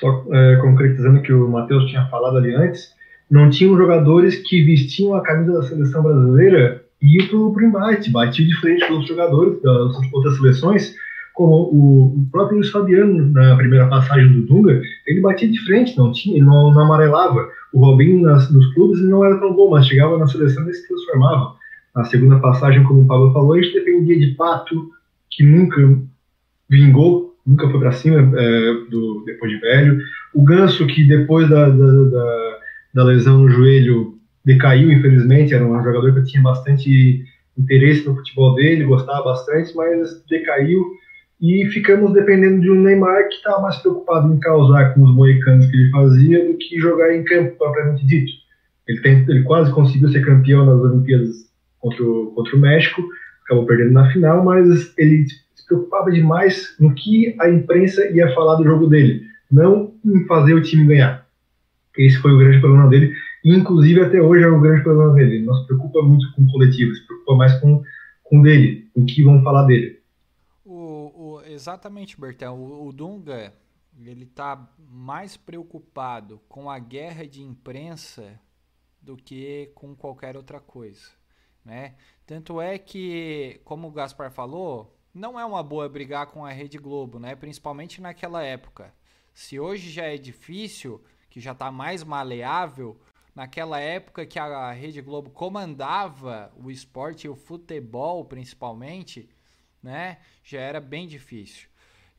Só 0.00 0.24
é, 0.32 0.56
concretizando 0.56 1.20
que 1.20 1.32
o 1.32 1.48
Matheus 1.48 1.90
tinha 1.90 2.06
falado 2.06 2.38
ali 2.38 2.54
antes, 2.54 2.94
não 3.30 3.50
tinham 3.50 3.76
jogadores 3.76 4.36
que 4.36 4.64
vestiam 4.64 5.14
a 5.14 5.22
camisa 5.22 5.52
da 5.52 5.62
seleção 5.62 6.02
brasileira 6.02 6.79
e 7.00 7.16
iam 7.16 7.52
para 7.52 7.62
o 7.62 7.66
embate, 7.66 8.10
batiam 8.10 8.46
de 8.46 8.56
frente 8.60 8.86
com 8.86 8.98
os 8.98 9.06
jogadores 9.06 9.60
das 9.62 9.96
outras 10.12 10.36
seleções, 10.36 10.94
como 11.32 11.54
o, 11.54 12.06
o, 12.18 12.26
próprio 12.30 12.58
Luiz 12.58 12.70
Fabiano 12.70 13.30
na 13.32 13.56
primeira 13.56 13.86
passagem 13.86 14.30
do 14.32 14.42
Dunga, 14.42 14.82
ele 15.06 15.20
batia 15.20 15.50
de 15.50 15.58
frente, 15.64 15.96
não 15.96 16.12
tinha, 16.12 16.42
não, 16.44 16.72
não 16.72 16.82
amarelava. 16.82 17.48
O 17.72 17.80
Robinho 17.80 18.20
nas, 18.20 18.50
nos 18.50 18.66
clubes 18.74 19.00
não 19.00 19.24
era 19.24 19.38
tão 19.38 19.54
bom, 19.54 19.70
mas 19.70 19.86
chegava 19.86 20.18
na 20.18 20.26
seleção 20.26 20.68
e 20.68 20.74
se 20.74 20.86
transformava. 20.86 21.54
Na 21.94 22.04
segunda 22.04 22.38
passagem, 22.40 22.84
como 22.84 23.02
o 23.02 23.06
Pablo 23.06 23.32
falou, 23.32 23.54
a 23.54 23.62
gente 23.62 23.72
dependia 23.72 24.18
de 24.18 24.34
Pato, 24.34 24.90
que 25.30 25.42
nunca 25.42 25.80
vingou, 26.68 27.34
nunca 27.46 27.68
foi 27.70 27.80
para 27.80 27.92
cima 27.92 28.18
é, 28.38 28.74
do, 28.90 29.22
depois 29.24 29.50
de 29.50 29.58
velho. 29.58 29.98
O 30.34 30.44
Ganso, 30.44 30.86
que 30.86 31.04
depois 31.04 31.48
da, 31.48 31.68
da, 31.68 32.04
da, 32.04 32.58
da 32.94 33.04
lesão 33.04 33.38
no 33.38 33.48
joelho 33.48 34.19
decaiu, 34.44 34.90
infelizmente, 34.92 35.54
era 35.54 35.64
um 35.64 35.82
jogador 35.82 36.14
que 36.14 36.24
tinha 36.24 36.42
bastante 36.42 37.24
interesse 37.56 38.06
no 38.06 38.16
futebol 38.16 38.54
dele, 38.54 38.84
gostava 38.84 39.24
bastante, 39.24 39.74
mas 39.76 40.22
decaiu 40.28 40.84
e 41.40 41.66
ficamos 41.72 42.12
dependendo 42.12 42.60
de 42.60 42.70
um 42.70 42.82
Neymar 42.82 43.28
que 43.28 43.36
estava 43.36 43.62
mais 43.62 43.76
preocupado 43.76 44.32
em 44.32 44.38
causar 44.40 44.92
com 44.92 45.02
os 45.02 45.14
moicanos 45.14 45.66
que 45.66 45.76
ele 45.76 45.90
fazia 45.90 46.46
do 46.46 46.58
que 46.58 46.78
jogar 46.78 47.14
em 47.14 47.24
campo 47.24 47.56
propriamente 47.56 48.06
dito. 48.06 48.30
Ele, 48.86 49.00
tem, 49.00 49.24
ele 49.26 49.42
quase 49.44 49.72
conseguiu 49.72 50.08
ser 50.10 50.24
campeão 50.24 50.66
nas 50.66 50.80
Olimpíadas 50.80 51.50
contra 51.78 52.04
o, 52.04 52.32
contra 52.32 52.56
o 52.56 52.60
México, 52.60 53.02
acabou 53.44 53.64
perdendo 53.64 53.92
na 53.92 54.10
final, 54.12 54.44
mas 54.44 54.92
ele 54.98 55.26
se 55.54 55.66
preocupava 55.66 56.10
demais 56.10 56.76
no 56.78 56.94
que 56.94 57.34
a 57.40 57.48
imprensa 57.48 58.06
ia 58.10 58.34
falar 58.34 58.56
do 58.56 58.64
jogo 58.64 58.86
dele, 58.86 59.22
não 59.50 59.94
em 60.04 60.26
fazer 60.26 60.52
o 60.52 60.62
time 60.62 60.86
ganhar. 60.86 61.26
Esse 61.96 62.18
foi 62.18 62.32
o 62.32 62.38
grande 62.38 62.60
problema 62.60 62.88
dele, 62.88 63.14
inclusive 63.44 64.02
até 64.02 64.20
hoje 64.20 64.44
é 64.44 64.48
o 64.48 64.60
grande 64.60 64.82
problema 64.82 65.14
dele. 65.14 65.36
Ele 65.36 65.46
não 65.46 65.54
se 65.54 65.66
preocupa 65.66 66.02
muito 66.02 66.32
com 66.34 66.42
o 66.42 66.50
coletivo, 66.50 66.94
se 66.94 67.06
preocupa 67.06 67.36
mais 67.36 67.60
com, 67.60 67.82
com 68.24 68.42
dele, 68.42 68.90
o 68.94 69.04
que 69.04 69.22
vão 69.22 69.42
falar 69.42 69.64
dele. 69.64 70.00
O, 70.64 71.36
o, 71.36 71.42
exatamente, 71.46 72.20
Bertão. 72.20 72.58
O, 72.58 72.88
o 72.88 72.92
Dunga 72.92 73.52
ele 73.98 74.24
está 74.24 74.68
mais 74.88 75.36
preocupado 75.36 76.40
com 76.48 76.70
a 76.70 76.78
guerra 76.78 77.26
de 77.26 77.42
imprensa 77.42 78.40
do 79.00 79.16
que 79.16 79.70
com 79.74 79.94
qualquer 79.94 80.36
outra 80.36 80.60
coisa. 80.60 81.10
Né? 81.64 81.94
Tanto 82.26 82.60
é 82.60 82.78
que, 82.78 83.60
como 83.64 83.88
o 83.88 83.92
Gaspar 83.92 84.30
falou, 84.30 84.96
não 85.12 85.38
é 85.38 85.44
uma 85.44 85.62
boa 85.62 85.88
brigar 85.88 86.26
com 86.26 86.44
a 86.44 86.52
Rede 86.52 86.78
Globo, 86.78 87.18
né? 87.18 87.34
principalmente 87.34 88.00
naquela 88.00 88.42
época. 88.42 88.94
Se 89.34 89.58
hoje 89.58 89.90
já 89.90 90.04
é 90.04 90.16
difícil, 90.16 91.02
que 91.28 91.40
já 91.40 91.52
está 91.52 91.70
mais 91.70 92.02
maleável, 92.02 92.98
naquela 93.34 93.78
época 93.80 94.26
que 94.26 94.38
a 94.38 94.72
Rede 94.72 95.00
Globo 95.00 95.30
comandava 95.30 96.52
o 96.56 96.70
esporte 96.70 97.26
e 97.26 97.30
o 97.30 97.36
futebol 97.36 98.24
principalmente, 98.24 99.28
né? 99.82 100.18
Já 100.42 100.60
era 100.60 100.80
bem 100.80 101.06
difícil. 101.06 101.68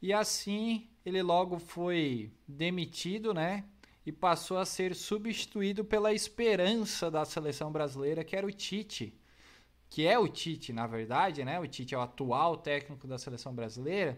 E 0.02 0.14
assim 0.14 0.90
ele 1.06 1.22
logo 1.22 1.60
foi 1.60 2.32
demitido, 2.48 3.34
né? 3.34 3.66
E 4.06 4.12
passou 4.12 4.58
a 4.58 4.66
ser 4.66 4.96
substituído 4.96 5.86
pela 5.86 6.14
esperança 6.14 7.12
da 7.12 7.24
seleção 7.24 7.72
brasileira, 7.72 8.24
que 8.24 8.36
era 8.36 8.48
o 8.48 8.52
Tite 8.52 9.14
que 9.92 10.08
é 10.08 10.18
o 10.18 10.26
Tite, 10.26 10.72
na 10.72 10.88
verdade, 10.88 11.44
né? 11.44 11.60
O 11.60 11.68
Tite 11.68 11.94
é 11.94 11.98
o 11.98 12.02
atual 12.02 12.56
técnico 12.56 13.06
da 13.06 13.18
seleção 13.18 13.54
brasileira, 13.54 14.18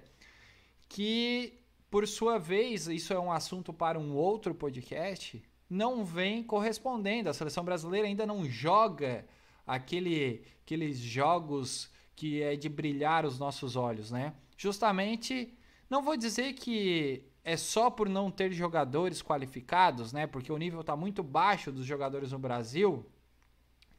que 0.88 1.60
por 1.89 2.08
sua 2.08 2.38
vez, 2.38 2.88
isso 2.88 3.12
é 3.12 3.19
um 3.19 3.32
assunto 3.32 3.73
para 3.73 3.99
um 3.99 4.15
outro 4.15 4.53
podcast, 4.53 5.43
não 5.74 6.06
vem 6.06 6.44
correspondendo. 6.44 7.30
A 7.30 7.34
seleção 7.34 7.64
brasileira 7.64 8.08
ainda 8.08 8.26
não 8.26 8.46
joga 8.46 9.26
aquele, 9.66 10.44
aqueles 10.64 10.98
jogos 10.98 11.90
que 12.16 12.42
é 12.42 12.56
de 12.56 12.70
brilhar 12.70 13.26
os 13.26 13.40
nossos 13.40 13.76
olhos, 13.76 14.12
né? 14.12 14.34
Justamente, 14.56 15.52
não 15.90 16.04
vou 16.04 16.16
dizer 16.16 16.54
que 16.54 17.24
é 17.44 17.58
só 17.58 17.90
por 17.90 18.08
não 18.08 18.30
ter 18.30 18.52
jogadores 18.52 19.22
qualificados, 19.22 20.14
né? 20.14 20.28
Porque 20.28 20.52
o 20.52 20.58
nível 20.58 20.82
está 20.82 20.96
muito 20.96 21.24
baixo 21.24 21.72
dos 21.72 21.86
jogadores 21.86 22.32
no 22.32 22.40
Brasil, 22.40 23.06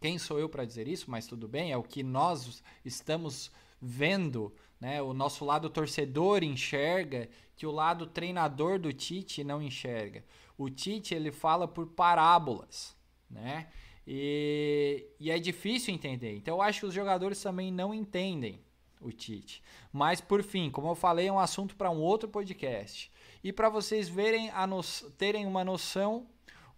quem 0.01 0.19
sou 0.19 0.39
eu 0.39 0.49
para 0.49 0.65
dizer 0.65 0.87
isso? 0.87 1.11
Mas 1.11 1.27
tudo 1.27 1.49
bem, 1.49 1.73
é 1.73 1.77
o 1.77 1.83
que 1.83 2.03
nós 2.03 2.63
estamos 2.85 3.51
vendo, 3.81 4.55
né? 4.79 5.03
O 5.03 5.13
nosso 5.13 5.45
lado 5.45 5.69
torcedor 5.71 6.45
enxerga 6.45 7.29
que 7.57 7.67
o 7.67 7.71
lado 7.71 8.07
treinador 8.07 8.79
do 8.79 8.93
Tite 8.93 9.43
não 9.43 9.63
enxerga. 9.63 10.23
O 10.57 10.71
Tite 10.71 11.15
ele 11.15 11.33
fala 11.33 11.67
por 11.67 11.87
parábolas, 11.87 12.97
né? 13.29 13.69
E, 14.07 15.07
e 15.19 15.31
é 15.31 15.39
difícil 15.39 15.95
entender. 15.95 16.37
Então 16.37 16.57
eu 16.57 16.63
acho 16.63 16.81
que 16.81 16.87
os 16.87 16.95
jogadores 16.95 17.43
também 17.43 17.73
não 17.73 17.95
entendem 17.95 18.61
o 19.01 19.11
Tite. 19.11 19.63
Mas 19.93 20.21
por 20.21 20.43
fim, 20.43 20.71
como 20.71 20.89
eu 20.89 20.95
falei, 20.95 21.29
é 21.29 21.33
um 21.33 21.39
assunto 21.39 21.77
para 21.77 21.91
um 21.91 22.01
outro 22.01 22.29
podcast. 22.29 23.13
E 23.43 23.53
para 23.53 23.69
vocês 23.69 24.09
verem 24.09 24.51
a 24.51 24.67
no... 24.67 24.83
terem 25.19 25.47
uma 25.47 25.65
noção, 25.65 26.27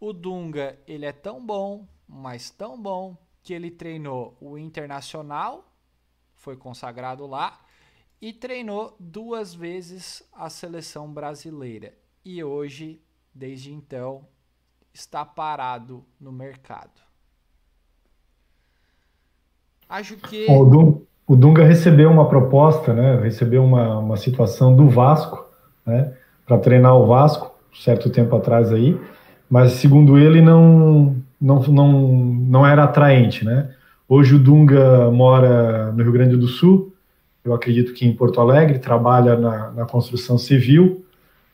o 0.00 0.12
Dunga 0.12 0.78
ele 0.86 1.06
é 1.06 1.12
tão 1.12 1.44
bom, 1.44 1.86
mas 2.06 2.50
tão 2.50 2.80
bom 2.80 3.16
que 3.42 3.54
ele 3.54 3.70
treinou 3.70 4.36
o 4.40 4.58
Internacional, 4.58 5.72
foi 6.34 6.56
consagrado 6.56 7.26
lá, 7.26 7.64
e 8.20 8.32
treinou 8.32 8.96
duas 8.98 9.54
vezes 9.54 10.28
a 10.32 10.50
seleção 10.50 11.12
brasileira. 11.12 11.96
E 12.24 12.42
hoje, 12.42 13.00
desde 13.36 13.72
então, 13.72 14.22
está 14.94 15.24
parado 15.24 16.02
no 16.18 16.32
mercado. 16.32 17.02
Acho 19.88 20.16
que. 20.16 20.46
O 21.28 21.34
Dunga 21.34 21.64
recebeu 21.64 22.08
uma 22.08 22.28
proposta, 22.28 22.94
né? 22.94 23.20
Recebeu 23.20 23.64
uma, 23.64 23.98
uma 23.98 24.16
situação 24.16 24.74
do 24.74 24.88
Vasco, 24.88 25.44
né? 25.84 26.12
Para 26.46 26.58
treinar 26.58 26.96
o 26.96 27.06
Vasco, 27.06 27.52
certo 27.74 28.08
tempo 28.10 28.34
atrás 28.36 28.72
aí. 28.72 28.98
Mas 29.50 29.72
segundo 29.72 30.16
ele, 30.16 30.40
não, 30.40 31.16
não, 31.40 31.62
não, 31.64 31.92
não 32.02 32.66
era 32.66 32.84
atraente, 32.84 33.44
né? 33.44 33.74
Hoje 34.08 34.36
o 34.36 34.38
Dunga 34.38 35.10
mora 35.10 35.90
no 35.92 36.02
Rio 36.02 36.12
Grande 36.12 36.36
do 36.36 36.46
Sul, 36.46 36.94
eu 37.44 37.52
acredito 37.52 37.92
que 37.92 38.06
em 38.06 38.14
Porto 38.14 38.40
Alegre, 38.40 38.78
trabalha 38.78 39.36
na, 39.36 39.72
na 39.72 39.84
construção 39.84 40.38
civil, 40.38 41.04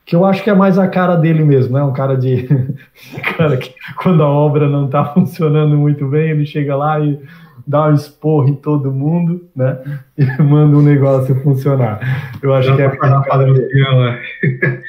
que 0.05 0.17
eu 0.17 0.25
acho 0.25 0.43
que 0.43 0.51
é 0.51 0.55
mais 0.55 0.79
a 0.79 0.89
cara 0.89 1.17
dele 1.17 1.45
mesmo, 1.45 1.75
né? 1.75 1.83
Um 1.83 1.93
cara 1.93 2.17
de 2.17 2.49
cara 3.37 3.57
que 3.57 3.75
quando 3.97 4.23
a 4.23 4.29
obra 4.29 4.69
não 4.69 4.87
está 4.87 5.05
funcionando 5.05 5.77
muito 5.77 6.07
bem, 6.09 6.31
ele 6.31 6.47
chega 6.47 6.77
lá 6.77 6.99
e 7.01 7.21
dá 7.67 7.89
um 7.89 7.95
esporro 7.95 8.49
em 8.49 8.55
todo 8.55 8.93
mundo, 8.93 9.49
né? 9.55 9.79
E 10.19 10.25
manda 10.43 10.77
um 10.77 10.83
negócio 10.83 11.35
funcionar. 11.43 12.01
Eu 12.43 12.53
acho 12.55 12.75
que 12.75 12.83
é 12.83 12.87
a 12.87 12.97
cara 12.97 13.45
dele. 13.45 13.69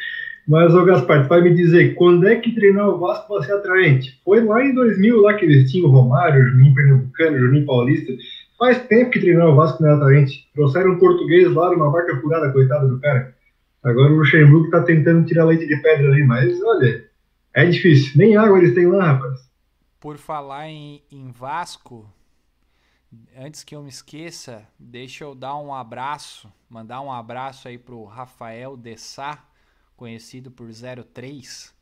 Mas, 0.45 0.75
ô 0.75 0.83
Gaspar, 0.83 1.23
tu 1.23 1.29
vai 1.29 1.41
me 1.41 1.53
dizer, 1.53 1.95
quando 1.95 2.27
é 2.27 2.35
que 2.35 2.53
treinar 2.53 2.89
o 2.89 2.99
Vasco 2.99 3.33
vai 3.33 3.43
ser 3.43 3.53
atraente? 3.53 4.19
Foi 4.25 4.43
lá 4.43 4.61
em 4.61 4.73
2000, 4.73 5.21
lá 5.21 5.35
que 5.35 5.45
eles 5.45 5.71
tinham 5.71 5.87
o 5.87 5.91
Romário, 5.91 6.43
o 6.43 6.47
Juninho 6.47 6.75
Pernambucano, 6.75 7.37
o 7.37 7.39
Juninho 7.39 7.65
Paulista. 7.65 8.11
Faz 8.59 8.77
tempo 8.87 9.11
que 9.11 9.21
treinar 9.21 9.47
o 9.47 9.55
Vasco 9.55 9.81
não 9.81 9.91
é 9.91 9.93
atraente. 9.93 10.49
Trouxeram 10.53 10.91
um 10.91 10.99
português 10.99 11.49
lá 11.53 11.71
numa 11.71 11.89
barca 11.89 12.17
furada, 12.17 12.51
coitado 12.51 12.89
do 12.89 12.99
cara. 12.99 13.33
Agora 13.83 14.13
o 14.13 14.17
Luxemburgo 14.17 14.69
tá 14.69 14.81
tentando 14.83 15.25
tirar 15.25 15.45
leite 15.45 15.67
de 15.67 15.75
pedra 15.81 16.07
ali, 16.07 16.23
mas 16.23 16.61
olha, 16.63 17.09
é 17.53 17.65
difícil. 17.65 18.13
Nem 18.15 18.37
água 18.37 18.57
eles 18.57 18.73
têm 18.73 18.87
lá, 18.87 19.13
rapaz. 19.13 19.51
Por 19.99 20.17
falar 20.17 20.69
em, 20.69 21.03
em 21.11 21.31
Vasco, 21.31 22.09
antes 23.37 23.63
que 23.63 23.75
eu 23.75 23.83
me 23.83 23.89
esqueça, 23.89 24.65
deixa 24.79 25.25
eu 25.25 25.35
dar 25.35 25.57
um 25.57 25.73
abraço, 25.73 26.51
mandar 26.69 27.01
um 27.01 27.11
abraço 27.11 27.67
aí 27.67 27.77
pro 27.77 28.05
Rafael 28.05 28.77
Dessá, 28.77 29.45
conhecido 29.95 30.49
por 30.49 30.69
03, 30.71 31.73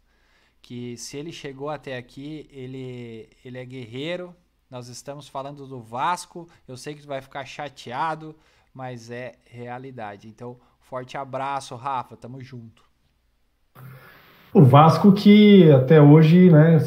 que 0.62 0.98
se 0.98 1.18
ele 1.18 1.32
chegou 1.32 1.70
até 1.70 1.98
aqui, 1.98 2.50
ele, 2.52 3.30
ele 3.46 3.58
é 3.58 3.66
guerreiro. 3.66 4.36
Nós 4.70 4.88
estamos 4.88 5.28
falando 5.28 5.68
do 5.68 5.82
Vasco. 5.82 6.48
Eu 6.68 6.78
sei 6.78 6.96
que 6.96 7.02
tu 7.02 7.08
vai 7.08 7.22
ficar 7.22 7.46
chateado, 7.46 8.36
mas 8.74 9.10
é 9.12 9.34
realidade. 9.46 10.28
Então, 10.28 10.60
forte 10.91 11.15
abraço, 11.15 11.73
Rafa. 11.77 12.17
Tamo 12.17 12.41
junto. 12.41 12.84
O 14.54 14.62
Vasco 14.62 15.13
que 15.13 15.71
até 15.71 16.01
hoje 16.01 16.51
né, 16.51 16.80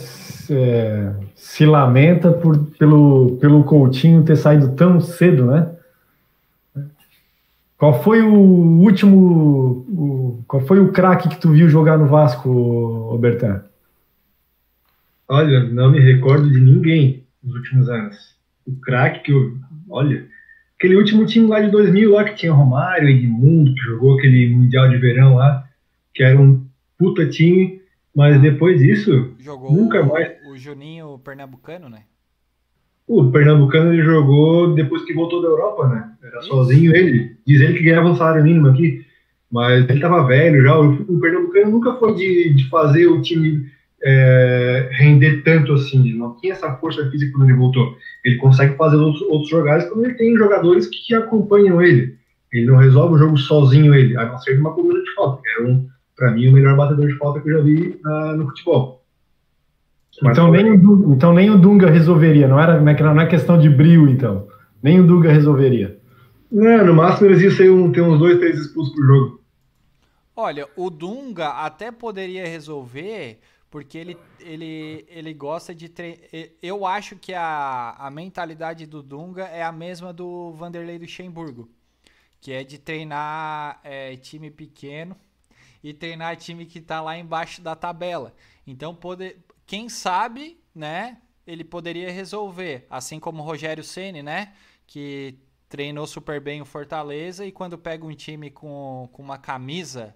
é, 0.50 1.14
se 1.34 1.64
lamenta 1.64 2.30
por, 2.30 2.66
pelo, 2.78 3.38
pelo 3.38 3.64
Coutinho 3.64 4.22
ter 4.22 4.36
saído 4.36 4.76
tão 4.76 5.00
cedo, 5.00 5.46
né? 5.46 5.74
Qual 7.78 8.02
foi 8.02 8.20
o 8.20 8.34
último. 8.34 9.86
O, 9.88 10.44
qual 10.46 10.62
foi 10.66 10.80
o 10.80 10.92
craque 10.92 11.30
que 11.30 11.40
tu 11.40 11.52
viu 11.52 11.66
jogar 11.70 11.96
no 11.96 12.06
Vasco, 12.06 13.16
Bertan? 13.18 13.64
Olha, 15.26 15.64
não 15.64 15.90
me 15.90 15.98
recordo 15.98 16.50
de 16.50 16.60
ninguém 16.60 17.24
nos 17.42 17.54
últimos 17.54 17.88
anos. 17.88 18.36
O 18.66 18.76
craque 18.76 19.20
que 19.20 19.32
eu. 19.32 19.56
Olha, 19.88 20.26
aquele 20.76 20.96
último 20.96 21.26
time 21.26 21.46
lá 21.46 21.60
de 21.60 21.70
2000 21.70 22.10
lá 22.10 22.24
que 22.24 22.34
tinha 22.34 22.52
Romário, 22.52 23.08
Edmundo, 23.08 23.74
que 23.74 23.80
jogou 23.80 24.18
aquele 24.18 24.54
Mundial 24.54 24.88
de 24.88 24.96
Verão 24.98 25.37
lá, 25.37 25.64
que 26.12 26.22
era 26.22 26.40
um 26.40 26.64
puta 26.98 27.28
time, 27.28 27.80
mas 28.14 28.40
depois 28.40 28.80
disso, 28.80 29.34
jogou 29.38 29.72
nunca 29.72 30.02
o, 30.02 30.08
mais. 30.08 30.32
O 30.48 30.56
Juninho 30.56 31.18
Pernambucano, 31.18 31.88
né? 31.88 32.02
O 33.06 33.30
Pernambucano 33.30 33.92
ele 33.92 34.02
jogou 34.02 34.74
depois 34.74 35.04
que 35.04 35.12
voltou 35.12 35.42
da 35.42 35.48
Europa, 35.48 35.88
né? 35.88 36.12
Era 36.22 36.38
Isso. 36.38 36.48
sozinho 36.48 36.94
ele. 36.94 37.37
Diz 37.46 37.60
ele 37.60 37.74
que 37.74 37.84
ganhava 37.84 38.08
um 38.08 38.16
salário 38.16 38.42
mínimo 38.42 38.68
aqui, 38.68 39.04
mas 39.50 39.88
ele 39.88 40.00
tava 40.00 40.26
velho 40.26 40.62
já. 40.62 40.78
O, 40.78 40.92
o 40.92 41.20
Pernambucano 41.20 41.70
nunca 41.70 41.94
foi 41.94 42.14
de, 42.14 42.54
de 42.54 42.68
fazer 42.68 43.06
o 43.06 43.20
time 43.20 43.66
é, 44.04 44.88
render 44.92 45.42
tanto 45.42 45.72
assim. 45.72 46.12
Não 46.12 46.36
tinha 46.36 46.52
essa 46.52 46.74
força 46.76 47.10
física 47.10 47.32
quando 47.32 47.48
ele 47.48 47.58
voltou. 47.58 47.96
Ele 48.24 48.36
consegue 48.36 48.76
fazer 48.76 48.96
outros, 48.96 49.22
outros 49.22 49.48
jogadas 49.48 49.88
quando 49.88 50.04
ele 50.04 50.14
tem 50.14 50.36
jogadores 50.36 50.86
que, 50.86 51.14
acompanham 51.14 51.80
ele. 51.80 52.16
Ele 52.52 52.66
não 52.66 52.76
resolve 52.76 53.14
o 53.14 53.18
jogo 53.18 53.36
sozinho 53.36 53.94
ele, 53.94 54.16
a 54.16 54.26
não 54.26 54.38
ser 54.38 54.54
de 54.54 54.60
uma 54.60 54.72
coluna 54.72 55.02
de 55.02 55.14
falta. 55.14 55.42
Era 55.56 55.66
um, 55.66 55.88
para 56.16 56.30
mim, 56.30 56.48
o 56.48 56.52
melhor 56.52 56.76
batedor 56.76 57.08
de 57.08 57.16
falta 57.16 57.40
que 57.40 57.50
eu 57.50 57.58
já 57.58 57.64
vi 57.64 58.00
uh, 58.04 58.36
no 58.36 58.46
futebol. 58.46 59.02
então 60.22 60.50
nem, 60.50 60.70
o, 60.70 61.14
então 61.14 61.32
nem 61.32 61.50
o 61.50 61.58
Dunga 61.58 61.90
resolveria, 61.90 62.46
não 62.46 62.60
era, 62.60 62.80
não 62.80 63.20
é 63.20 63.26
questão 63.26 63.58
de 63.58 63.68
brilho, 63.68 64.08
então. 64.08 64.46
Nem 64.82 65.00
o 65.00 65.06
Dunga 65.06 65.32
resolveria. 65.32 65.98
Não, 66.52 66.86
no 66.86 66.94
máximo 66.94 67.28
eles 67.28 67.42
iam 67.42 67.50
ser 67.50 67.70
um, 67.70 67.90
ter 67.90 68.02
uns 68.02 68.18
dois, 68.18 68.38
três 68.38 68.58
expulsos 68.60 68.94
por 68.94 69.04
jogo. 69.04 69.40
Olha, 70.36 70.68
o 70.76 70.90
Dunga 70.90 71.48
até 71.48 71.90
poderia 71.90 72.46
resolver, 72.46 73.38
porque 73.74 73.98
ele, 73.98 74.16
ele, 74.38 75.04
ele 75.08 75.34
gosta 75.34 75.74
de 75.74 75.88
treinar. 75.88 76.20
Eu 76.62 76.87
acho 76.87 77.16
que 77.16 77.34
a, 77.34 77.96
a 77.98 78.08
mentalidade 78.08 78.87
do 78.87 79.02
Dunga 79.02 79.46
é 79.46 79.64
a 79.64 79.72
mesma 79.72 80.12
do 80.12 80.52
Vanderlei 80.52 80.96
Luxemburgo, 80.96 81.68
que 82.40 82.52
é 82.52 82.62
de 82.62 82.78
treinar 82.78 83.80
é, 83.82 84.16
time 84.16 84.48
pequeno 84.48 85.16
e 85.82 85.92
treinar 85.92 86.37
time 86.37 86.66
que 86.66 86.78
está 86.78 87.00
lá 87.00 87.18
embaixo 87.18 87.60
da 87.60 87.74
tabela. 87.74 88.32
Então, 88.64 88.94
poder, 88.94 89.44
quem 89.66 89.88
sabe, 89.88 90.56
né, 90.72 91.20
ele 91.44 91.64
poderia 91.64 92.12
resolver, 92.12 92.87
assim 92.88 93.18
como 93.18 93.42
o 93.42 93.44
Rogério 93.44 93.82
Ceni, 93.82 94.22
né, 94.22 94.54
que 94.87 95.37
treinou 95.68 96.06
super 96.06 96.40
bem 96.40 96.62
o 96.62 96.64
Fortaleza 96.64 97.44
e 97.44 97.50
quando 97.50 97.76
pega 97.76 98.06
um 98.06 98.14
time 98.14 98.52
com, 98.52 99.08
com 99.12 99.20
uma 99.20 99.37
camisa, 99.37 100.14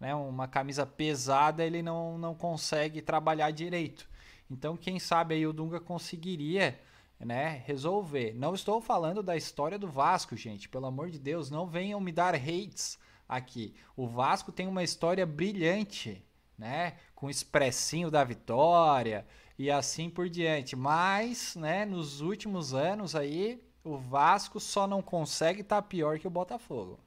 né, 0.00 0.14
uma 0.14 0.46
camisa 0.46 0.86
pesada, 0.86 1.64
ele 1.64 1.82
não, 1.82 2.18
não 2.18 2.34
consegue 2.34 3.00
trabalhar 3.00 3.50
direito. 3.50 4.08
Então, 4.50 4.76
quem 4.76 4.98
sabe 4.98 5.34
aí 5.34 5.46
o 5.46 5.52
Dunga 5.52 5.80
conseguiria 5.80 6.78
né, 7.18 7.62
resolver. 7.66 8.34
Não 8.34 8.54
estou 8.54 8.80
falando 8.80 9.22
da 9.22 9.36
história 9.36 9.78
do 9.78 9.88
Vasco, 9.88 10.36
gente. 10.36 10.68
Pelo 10.68 10.86
amor 10.86 11.10
de 11.10 11.18
Deus, 11.18 11.50
não 11.50 11.66
venham 11.66 12.00
me 12.00 12.12
dar 12.12 12.34
hates 12.34 12.98
aqui. 13.28 13.74
O 13.96 14.06
Vasco 14.06 14.52
tem 14.52 14.66
uma 14.66 14.82
história 14.82 15.24
brilhante, 15.26 16.22
né? 16.58 16.94
Com 17.14 17.26
o 17.26 17.30
expressinho 17.30 18.10
da 18.10 18.22
vitória 18.22 19.26
e 19.58 19.70
assim 19.70 20.10
por 20.10 20.28
diante. 20.28 20.76
Mas, 20.76 21.56
né, 21.56 21.84
nos 21.84 22.20
últimos 22.20 22.74
anos 22.74 23.16
aí, 23.16 23.62
o 23.82 23.96
Vasco 23.96 24.60
só 24.60 24.86
não 24.86 25.00
consegue 25.00 25.62
estar 25.62 25.82
tá 25.82 25.88
pior 25.88 26.18
que 26.18 26.26
o 26.26 26.30
Botafogo. 26.30 27.00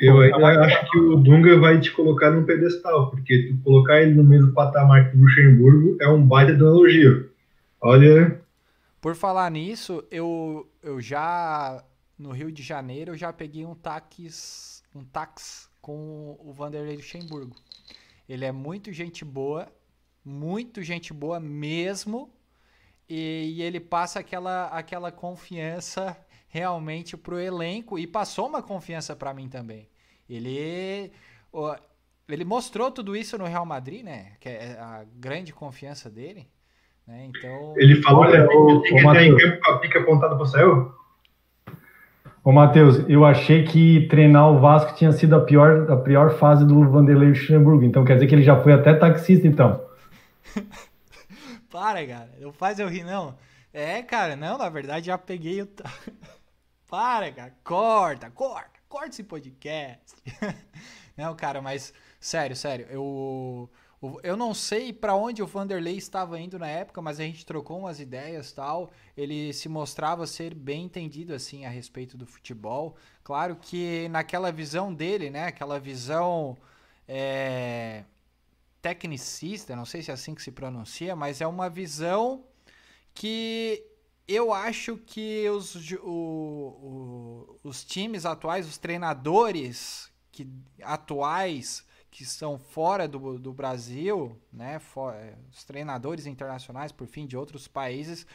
Eu 0.00 0.20
ainda 0.20 0.64
acho 0.64 0.90
que 0.90 0.98
o 0.98 1.16
Dunga 1.16 1.58
vai 1.58 1.80
te 1.80 1.90
colocar 1.92 2.30
num 2.30 2.44
pedestal, 2.44 3.10
porque 3.10 3.48
tu 3.48 3.62
colocar 3.62 4.00
ele 4.00 4.14
no 4.14 4.24
mesmo 4.24 4.52
patamar 4.52 5.10
que 5.10 5.16
o 5.16 5.20
Luxemburgo 5.20 5.96
é 6.00 6.08
um 6.08 6.26
baita 6.26 6.54
de 6.54 6.62
elogio. 6.62 7.30
Olha. 7.80 8.40
Por 9.00 9.14
falar 9.14 9.50
nisso, 9.50 10.02
eu, 10.10 10.68
eu 10.82 11.00
já 11.00 11.84
no 12.18 12.32
Rio 12.32 12.50
de 12.50 12.62
Janeiro, 12.62 13.12
eu 13.12 13.16
já 13.16 13.32
peguei 13.32 13.66
um 13.66 13.74
táxi, 13.74 14.82
um 14.94 15.04
táxi 15.04 15.68
com 15.80 16.36
o 16.40 16.52
Vanderlei 16.52 16.96
Luxemburgo. 16.96 17.54
Ele 18.28 18.44
é 18.44 18.52
muito 18.52 18.92
gente 18.92 19.24
boa, 19.24 19.68
muito 20.24 20.82
gente 20.82 21.12
boa 21.12 21.38
mesmo, 21.38 22.30
e, 23.08 23.56
e 23.56 23.62
ele 23.62 23.78
passa 23.78 24.20
aquela, 24.20 24.68
aquela 24.68 25.12
confiança 25.12 26.16
realmente 26.54 27.16
pro 27.16 27.40
elenco 27.40 27.98
e 27.98 28.06
passou 28.06 28.46
uma 28.46 28.62
confiança 28.62 29.16
para 29.16 29.34
mim 29.34 29.48
também. 29.48 29.88
Ele 30.30 31.10
ele 32.28 32.44
mostrou 32.44 32.92
tudo 32.92 33.16
isso 33.16 33.36
no 33.36 33.44
Real 33.44 33.66
Madrid, 33.66 34.04
né? 34.04 34.34
Que 34.38 34.50
é 34.50 34.78
a 34.78 35.04
grande 35.16 35.52
confiança 35.52 36.08
dele, 36.08 36.46
né? 37.04 37.28
Então 37.28 37.74
ele 37.76 38.00
falou 38.00 38.30
que 38.30 38.38
o, 38.38 38.82
que 38.82 38.94
entrar 38.94 39.24
em 39.24 39.36
campo 39.36 39.60
com 39.64 39.70
a 39.72 39.78
pica 39.80 39.98
apontada 39.98 40.36
pro 40.36 40.46
céu. 40.46 40.94
Ô, 42.44 42.52
Matheus, 42.52 43.04
eu 43.08 43.24
achei 43.24 43.64
que 43.64 44.06
treinar 44.06 44.48
o 44.48 44.60
Vasco 44.60 44.94
tinha 44.94 45.10
sido 45.10 45.34
a 45.34 45.40
pior, 45.40 45.90
a 45.90 45.96
pior 45.96 46.38
fase 46.38 46.64
do 46.64 46.88
Vanderlei 46.88 47.30
Luxemburgo. 47.30 47.82
Então 47.82 48.04
quer 48.04 48.14
dizer 48.14 48.28
que 48.28 48.34
ele 48.34 48.44
já 48.44 48.62
foi 48.62 48.72
até 48.72 48.94
taxista, 48.94 49.48
então. 49.48 49.84
Para, 51.68 52.06
cara. 52.06 52.30
Não 52.40 52.52
faz 52.52 52.78
eu 52.78 52.86
rir, 52.86 53.02
não. 53.02 53.34
É, 53.72 54.02
cara, 54.02 54.36
não, 54.36 54.56
na 54.56 54.68
verdade 54.68 55.06
já 55.06 55.18
peguei 55.18 55.60
o. 55.60 55.68
Para, 56.94 57.32
cara. 57.32 57.56
Corta, 57.64 58.30
corta. 58.30 58.78
Corta 58.88 59.08
esse 59.08 59.24
podcast. 59.24 60.14
não, 61.16 61.34
cara, 61.34 61.60
mas. 61.60 61.92
Sério, 62.20 62.54
sério. 62.54 62.86
Eu. 62.88 63.68
Eu 64.22 64.36
não 64.36 64.54
sei 64.54 64.92
para 64.92 65.16
onde 65.16 65.42
o 65.42 65.46
Vanderlei 65.46 65.96
estava 65.96 66.38
indo 66.38 66.56
na 66.56 66.68
época, 66.68 67.02
mas 67.02 67.18
a 67.18 67.24
gente 67.24 67.44
trocou 67.44 67.80
umas 67.80 67.98
ideias 67.98 68.52
tal. 68.52 68.92
Ele 69.16 69.52
se 69.52 69.68
mostrava 69.68 70.24
ser 70.24 70.54
bem 70.54 70.84
entendido 70.84 71.34
assim 71.34 71.64
a 71.64 71.68
respeito 71.68 72.16
do 72.16 72.26
futebol. 72.26 72.96
Claro 73.24 73.56
que 73.56 74.06
naquela 74.10 74.52
visão 74.52 74.94
dele, 74.94 75.30
né, 75.30 75.46
aquela 75.46 75.80
visão 75.80 76.56
é, 77.08 78.04
tecnicista, 78.80 79.74
não 79.74 79.86
sei 79.86 80.00
se 80.00 80.12
é 80.12 80.14
assim 80.14 80.32
que 80.34 80.42
se 80.42 80.52
pronuncia, 80.52 81.16
mas 81.16 81.40
é 81.40 81.46
uma 81.46 81.68
visão 81.68 82.44
que 83.14 83.82
eu 84.26 84.52
acho 84.52 84.96
que 84.96 85.48
os, 85.50 85.74
o, 86.02 86.06
o, 86.06 87.60
os 87.62 87.84
times 87.84 88.24
atuais, 88.24 88.66
os 88.66 88.78
treinadores 88.78 90.10
que, 90.32 90.48
atuais 90.82 91.84
que 92.10 92.22
estão 92.22 92.58
fora 92.58 93.06
do, 93.06 93.38
do 93.38 93.52
Brasil, 93.52 94.40
né, 94.52 94.78
for, 94.78 95.12
é, 95.14 95.36
os 95.50 95.64
treinadores 95.64 96.26
internacionais, 96.26 96.92
por 96.92 97.06
fim, 97.06 97.26
de 97.26 97.36
outros 97.36 97.68
países, 97.68 98.26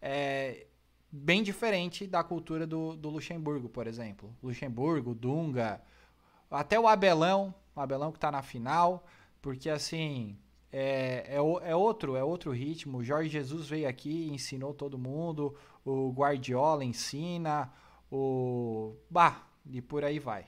é 0.00 0.66
bem 1.10 1.42
diferente 1.42 2.06
da 2.06 2.24
cultura 2.24 2.66
do, 2.66 2.96
do 2.96 3.08
Luxemburgo, 3.08 3.68
por 3.68 3.86
exemplo. 3.86 4.34
Luxemburgo, 4.42 5.14
Dunga, 5.14 5.80
até 6.50 6.78
o 6.78 6.88
Abelão, 6.88 7.54
o 7.74 7.80
Abelão 7.80 8.10
que 8.10 8.18
está 8.18 8.32
na 8.32 8.42
final, 8.42 9.06
porque 9.40 9.70
assim 9.70 10.36
é, 10.78 11.24
é, 11.30 11.36
é, 11.36 11.74
outro, 11.74 12.16
é 12.16 12.22
outro 12.22 12.50
ritmo. 12.50 12.98
O 12.98 13.02
Jorge 13.02 13.30
Jesus 13.30 13.66
veio 13.66 13.88
aqui, 13.88 14.28
ensinou 14.30 14.74
todo 14.74 14.98
mundo, 14.98 15.54
o 15.82 16.12
Guardiola 16.12 16.84
ensina, 16.84 17.70
o 18.12 18.92
bah, 19.10 19.40
e 19.72 19.80
por 19.80 20.04
aí 20.04 20.18
vai. 20.18 20.44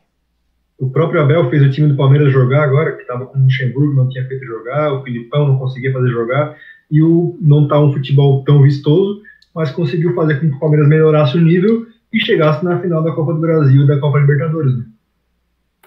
O 0.78 0.90
próprio 0.90 1.22
Abel 1.22 1.48
fez 1.48 1.62
o 1.62 1.70
time 1.70 1.88
do 1.88 1.96
Palmeiras 1.96 2.30
jogar 2.30 2.64
agora, 2.64 2.92
que 2.92 3.00
estava 3.00 3.24
com 3.24 3.38
o 3.38 3.42
Luxemburgo, 3.42 3.94
não 3.94 4.10
tinha 4.10 4.28
feito 4.28 4.44
jogar, 4.44 4.92
o 4.92 5.02
Filipão 5.02 5.48
não 5.48 5.58
conseguia 5.58 5.94
fazer 5.94 6.10
jogar, 6.10 6.58
e 6.90 7.02
o 7.02 7.38
não 7.40 7.62
está 7.62 7.80
um 7.80 7.90
futebol 7.94 8.44
tão 8.44 8.60
vistoso, 8.60 9.22
mas 9.54 9.70
conseguiu 9.70 10.14
fazer 10.14 10.40
com 10.40 10.50
que 10.50 10.56
o 10.56 10.60
Palmeiras 10.60 10.88
melhorasse 10.90 11.38
o 11.38 11.40
nível 11.40 11.86
e 12.12 12.20
chegasse 12.20 12.62
na 12.62 12.78
final 12.80 13.02
da 13.02 13.12
Copa 13.12 13.32
do 13.32 13.40
Brasil 13.40 13.82
e 13.82 13.86
da 13.86 13.98
Copa 13.98 14.18
Libertadores. 14.18 14.76
Né? 14.76 14.84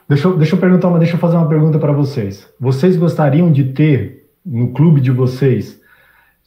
Deixa, 0.09 0.27
eu, 0.27 0.35
deixa 0.35 0.55
eu 0.55 0.59
perguntar 0.59 0.87
uma, 0.87 0.97
deixa 0.97 1.13
eu 1.13 1.19
fazer 1.19 1.37
uma 1.37 1.47
pergunta 1.47 1.77
para 1.77 1.91
vocês. 1.91 2.51
Vocês 2.59 2.97
gostariam 2.97 3.51
de 3.51 3.65
ter 3.65 4.20
no 4.45 4.71
clube 4.73 4.99
de 5.01 5.11
vocês 5.11 5.81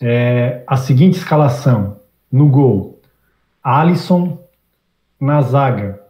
é, 0.01 0.63
a 0.67 0.77
seguinte 0.77 1.19
escalação: 1.19 2.01
no 2.31 2.49
gol, 2.49 3.01
Alisson 3.63 4.43
na 5.21 5.41
zaga, 5.41 6.01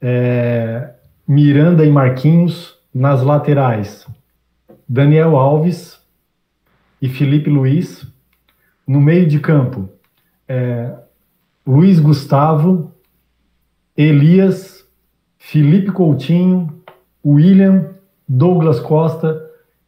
é, 0.00 0.90
Miranda 1.26 1.84
e 1.84 1.90
Marquinhos 1.90 2.76
nas 2.92 3.22
laterais. 3.22 4.06
Daniel 4.88 5.36
Alves 5.36 6.00
e 7.00 7.08
Felipe 7.08 7.50
Luiz. 7.50 8.06
No 8.86 9.00
meio 9.00 9.26
de 9.26 9.40
campo, 9.40 9.88
é, 10.48 10.92
Luiz 11.66 11.98
Gustavo, 11.98 12.92
Elias, 13.96 14.88
Felipe 15.38 15.90
Coutinho, 15.90 16.82
William, 17.24 17.94
Douglas 18.28 18.78
Costa 18.78 19.45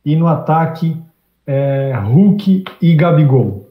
e 0.08 0.16
no 0.16 0.26
ataque 0.26 0.98
é, 1.46 1.92
Hulk 1.92 2.64
e 2.80 2.94
Gabigol. 2.94 3.70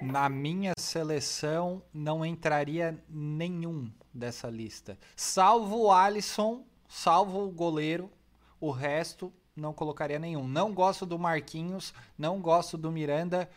Na 0.00 0.30
minha 0.30 0.72
seleção 0.78 1.82
não 1.92 2.24
entraria 2.24 2.98
nenhum 3.06 3.90
dessa 4.14 4.48
lista, 4.48 4.96
salvo 5.14 5.82
o 5.82 5.92
Alisson, 5.92 6.64
salvo 6.88 7.44
o 7.44 7.50
goleiro, 7.50 8.10
o 8.58 8.70
resto 8.70 9.30
não 9.54 9.74
colocaria 9.74 10.18
nenhum. 10.18 10.48
Não 10.48 10.72
gosto 10.72 11.04
do 11.04 11.18
Marquinhos, 11.18 11.92
não 12.16 12.40
gosto 12.40 12.78
do 12.78 12.90
Miranda. 12.90 13.50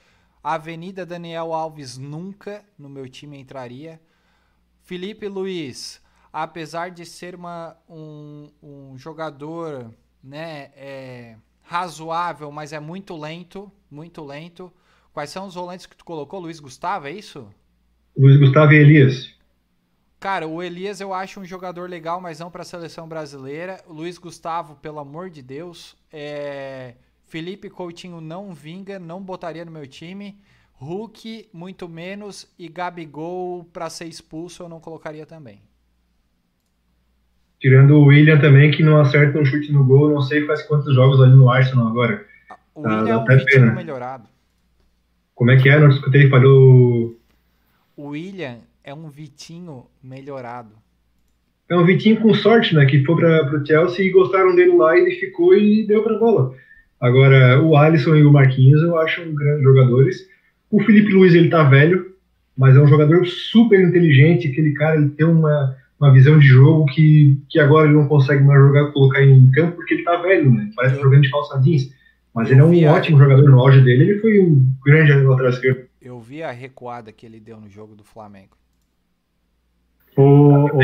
Avenida 0.44 1.06
Daniel 1.06 1.54
Alves 1.54 1.98
nunca 1.98 2.62
no 2.78 2.90
meu 2.90 3.08
time 3.08 3.40
entraria. 3.40 4.02
Felipe 4.82 5.30
Luiz, 5.30 6.02
apesar 6.34 6.92
de 6.92 7.06
ser 7.06 7.36
uma, 7.36 7.78
um, 7.88 8.50
um 8.62 8.98
jogador 8.98 9.94
né, 10.24 10.72
é, 10.76 11.36
razoável, 11.62 12.52
mas 12.52 12.74
é 12.74 12.80
muito 12.80 13.16
lento, 13.16 13.72
muito 13.90 14.24
lento. 14.24 14.72
Quais 15.14 15.30
são 15.30 15.48
os 15.48 15.56
volantes 15.56 15.86
que 15.86 15.96
tu 15.96 16.06
colocou? 16.06 16.40
Luiz 16.40 16.60
Gustavo, 16.60 17.08
é 17.08 17.12
isso? 17.12 17.48
Luiz 18.18 18.38
Gustavo 18.38 18.74
e 18.74 18.78
Elias. 18.78 19.34
Cara, 20.20 20.48
o 20.48 20.62
Elias 20.62 21.00
eu 21.00 21.14
acho 21.14 21.40
um 21.40 21.46
jogador 21.46 21.90
legal, 21.90 22.20
mas 22.20 22.40
não 22.40 22.52
para 22.52 22.64
a 22.64 22.66
seleção 22.66 23.08
brasileira. 23.08 23.82
O 23.88 23.94
Luiz 23.94 24.18
Gustavo, 24.18 24.76
pelo 24.76 25.00
amor 25.00 25.30
de 25.30 25.42
Deus. 25.42 25.96
É... 26.12 26.96
Felipe 27.26 27.70
Coutinho 27.70 28.20
não 28.20 28.54
vinga, 28.54 29.00
não 29.00 29.22
botaria 29.22 29.64
no 29.64 29.72
meu 29.72 29.88
time. 29.88 30.42
Hulk, 30.74 31.50
muito 31.54 31.88
menos. 31.88 32.52
E 32.58 32.68
Gabigol, 32.68 33.64
para 33.66 33.90
ser 33.90 34.06
expulso, 34.06 34.64
eu 34.64 34.70
não 34.70 34.80
colocaria 34.80 35.26
também. 35.26 35.62
Tirando 37.60 37.96
o 37.96 38.06
William 38.06 38.40
também, 38.40 38.72
que 38.72 38.82
não 38.82 39.00
acerta 39.00 39.38
um 39.38 39.46
chute 39.46 39.72
no 39.72 39.84
gol, 39.84 40.10
não 40.10 40.22
sei 40.22 40.46
faz 40.46 40.62
quantos 40.64 40.96
jogos 40.96 41.22
ali 41.22 41.36
no 41.36 41.50
Arsenal 41.52 41.88
agora. 41.88 42.26
O 42.74 42.82
tá, 42.82 43.00
William 43.00 43.14
é 43.14 43.18
um 43.18 43.26
Vitinho 43.26 43.76
melhorado. 43.76 44.24
Como 45.36 45.52
é 45.52 45.58
que 45.58 45.70
é? 45.70 45.80
Não 45.80 45.90
escutei, 45.90 46.30
falou. 46.30 47.18
O 47.98 48.08
William 48.10 48.58
é 48.84 48.94
um 48.94 49.10
Vitinho 49.10 49.86
melhorado. 50.02 50.72
É 51.70 51.76
um 51.76 51.86
Vitinho 51.86 52.22
com 52.22 52.34
sorte, 52.34 52.74
né? 52.74 52.86
Que 52.86 53.04
foi 53.04 53.16
para 53.18 53.56
o 53.58 53.66
Chelsea 53.66 54.06
e 54.06 54.10
gostaram 54.10 54.56
dele 54.56 54.76
lá 54.76 54.98
e 54.98 55.02
ele 55.02 55.16
ficou 55.16 55.54
e 55.54 55.86
deu 55.86 56.02
para 56.02 56.18
bola. 56.18 56.56
Agora, 57.00 57.62
o 57.62 57.78
Alisson 57.78 58.16
e 58.16 58.24
o 58.24 58.32
Marquinhos 58.32 58.82
eu 58.82 58.98
acho 58.98 59.22
grandes 59.34 59.64
jogadores. 59.64 60.28
O 60.72 60.82
Felipe 60.82 61.12
Luiz, 61.12 61.34
ele 61.34 61.50
tá 61.50 61.64
velho, 61.64 62.14
mas 62.58 62.76
é 62.76 62.82
um 62.82 62.88
jogador 62.88 63.26
super 63.26 63.80
inteligente. 63.80 64.48
Aquele 64.48 64.74
cara, 64.74 64.96
ele 64.96 65.10
tem 65.10 65.26
uma, 65.26 65.76
uma 66.00 66.14
visão 66.14 66.40
de 66.40 66.48
jogo 66.48 66.86
que, 66.86 67.38
que 67.50 67.60
agora 67.60 67.88
ele 67.88 67.98
não 67.98 68.08
consegue 68.08 68.44
mais 68.44 68.60
jogar, 68.60 68.92
colocar 68.92 69.24
em 69.24 69.52
campo 69.52 69.76
porque 69.76 69.96
ele 69.96 70.04
tá 70.04 70.18
velho, 70.18 70.52
né? 70.52 70.72
Parece 70.76 70.96
eu, 70.96 71.04
jogando 71.04 71.22
de 71.22 71.32
calça 71.32 71.60
jeans. 71.60 71.94
Mas 72.34 72.50
ele 72.50 72.62
é 72.62 72.64
um 72.64 72.94
ótimo 72.94 73.18
jogador 73.18 73.50
no 73.50 73.60
auge 73.60 73.82
dele. 73.82 74.04
Ele 74.04 74.20
foi 74.20 74.40
um 74.40 74.74
grande 74.86 75.12
lateral 75.12 75.52
esquerdo. 75.52 75.90
Eu 76.02 76.20
vi 76.20 76.42
a 76.42 76.52
recuada 76.52 77.12
que 77.12 77.26
ele 77.26 77.40
deu 77.40 77.60
no 77.60 77.70
jogo 77.70 77.96
do 77.96 78.04
Flamengo. 78.04 78.58
O, 80.16 80.78
o 80.78 80.82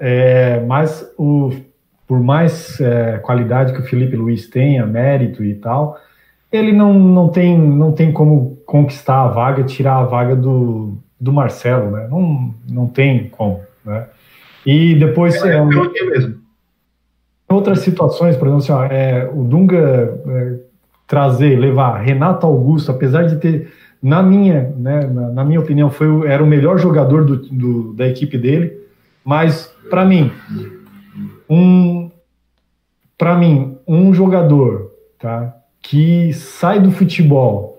é, 0.00 0.60
mas 0.66 1.12
o, 1.16 1.52
por 2.06 2.20
mais 2.20 2.80
é, 2.80 3.18
qualidade 3.18 3.72
que 3.72 3.80
o 3.80 3.84
Felipe 3.84 4.16
Luiz 4.16 4.48
tenha, 4.48 4.86
mérito 4.86 5.44
e 5.44 5.54
tal, 5.54 5.98
ele 6.50 6.72
não, 6.72 6.94
não, 6.94 7.28
tem, 7.28 7.58
não 7.58 7.92
tem 7.92 8.12
como 8.12 8.56
conquistar 8.66 9.22
a 9.22 9.28
vaga, 9.28 9.62
tirar 9.64 9.98
a 9.98 10.04
vaga 10.04 10.36
do, 10.36 10.98
do 11.22 11.32
Marcelo, 11.32 11.92
né? 11.92 12.08
Não, 12.10 12.52
não 12.68 12.88
tem 12.88 13.28
como, 13.28 13.60
né? 13.84 14.08
E 14.66 14.96
depois... 14.96 15.36
É, 15.44 15.54
é, 15.54 15.56
é 15.56 15.64
mesmo. 15.64 16.42
Outras 17.48 17.78
situações, 17.78 18.36
por 18.36 18.48
exemplo, 18.48 18.64
assim, 18.64 18.72
ó, 18.72 18.84
é, 18.84 19.30
o 19.32 19.44
Dunga 19.44 20.20
é, 20.26 20.54
trazer, 21.06 21.60
levar 21.60 21.98
Renato 21.98 22.44
Augusto, 22.44 22.90
apesar 22.90 23.24
de 23.24 23.36
ter 23.36 23.72
na 24.02 24.20
minha, 24.20 24.74
né, 24.76 25.06
na, 25.06 25.28
na, 25.28 25.44
minha 25.44 25.60
opinião, 25.60 25.90
foi 25.90 26.26
era 26.26 26.42
o 26.42 26.46
melhor 26.46 26.76
jogador 26.76 27.24
do, 27.24 27.36
do 27.36 27.92
da 27.92 28.08
equipe 28.08 28.36
dele. 28.36 28.80
Mas 29.24 29.72
para 29.88 30.04
mim, 30.04 30.32
um 31.48 32.10
para 33.16 33.36
mim 33.36 33.76
um 33.86 34.12
jogador, 34.12 34.90
tá, 35.20 35.54
que 35.80 36.32
sai 36.32 36.80
do 36.80 36.90
futebol, 36.90 37.78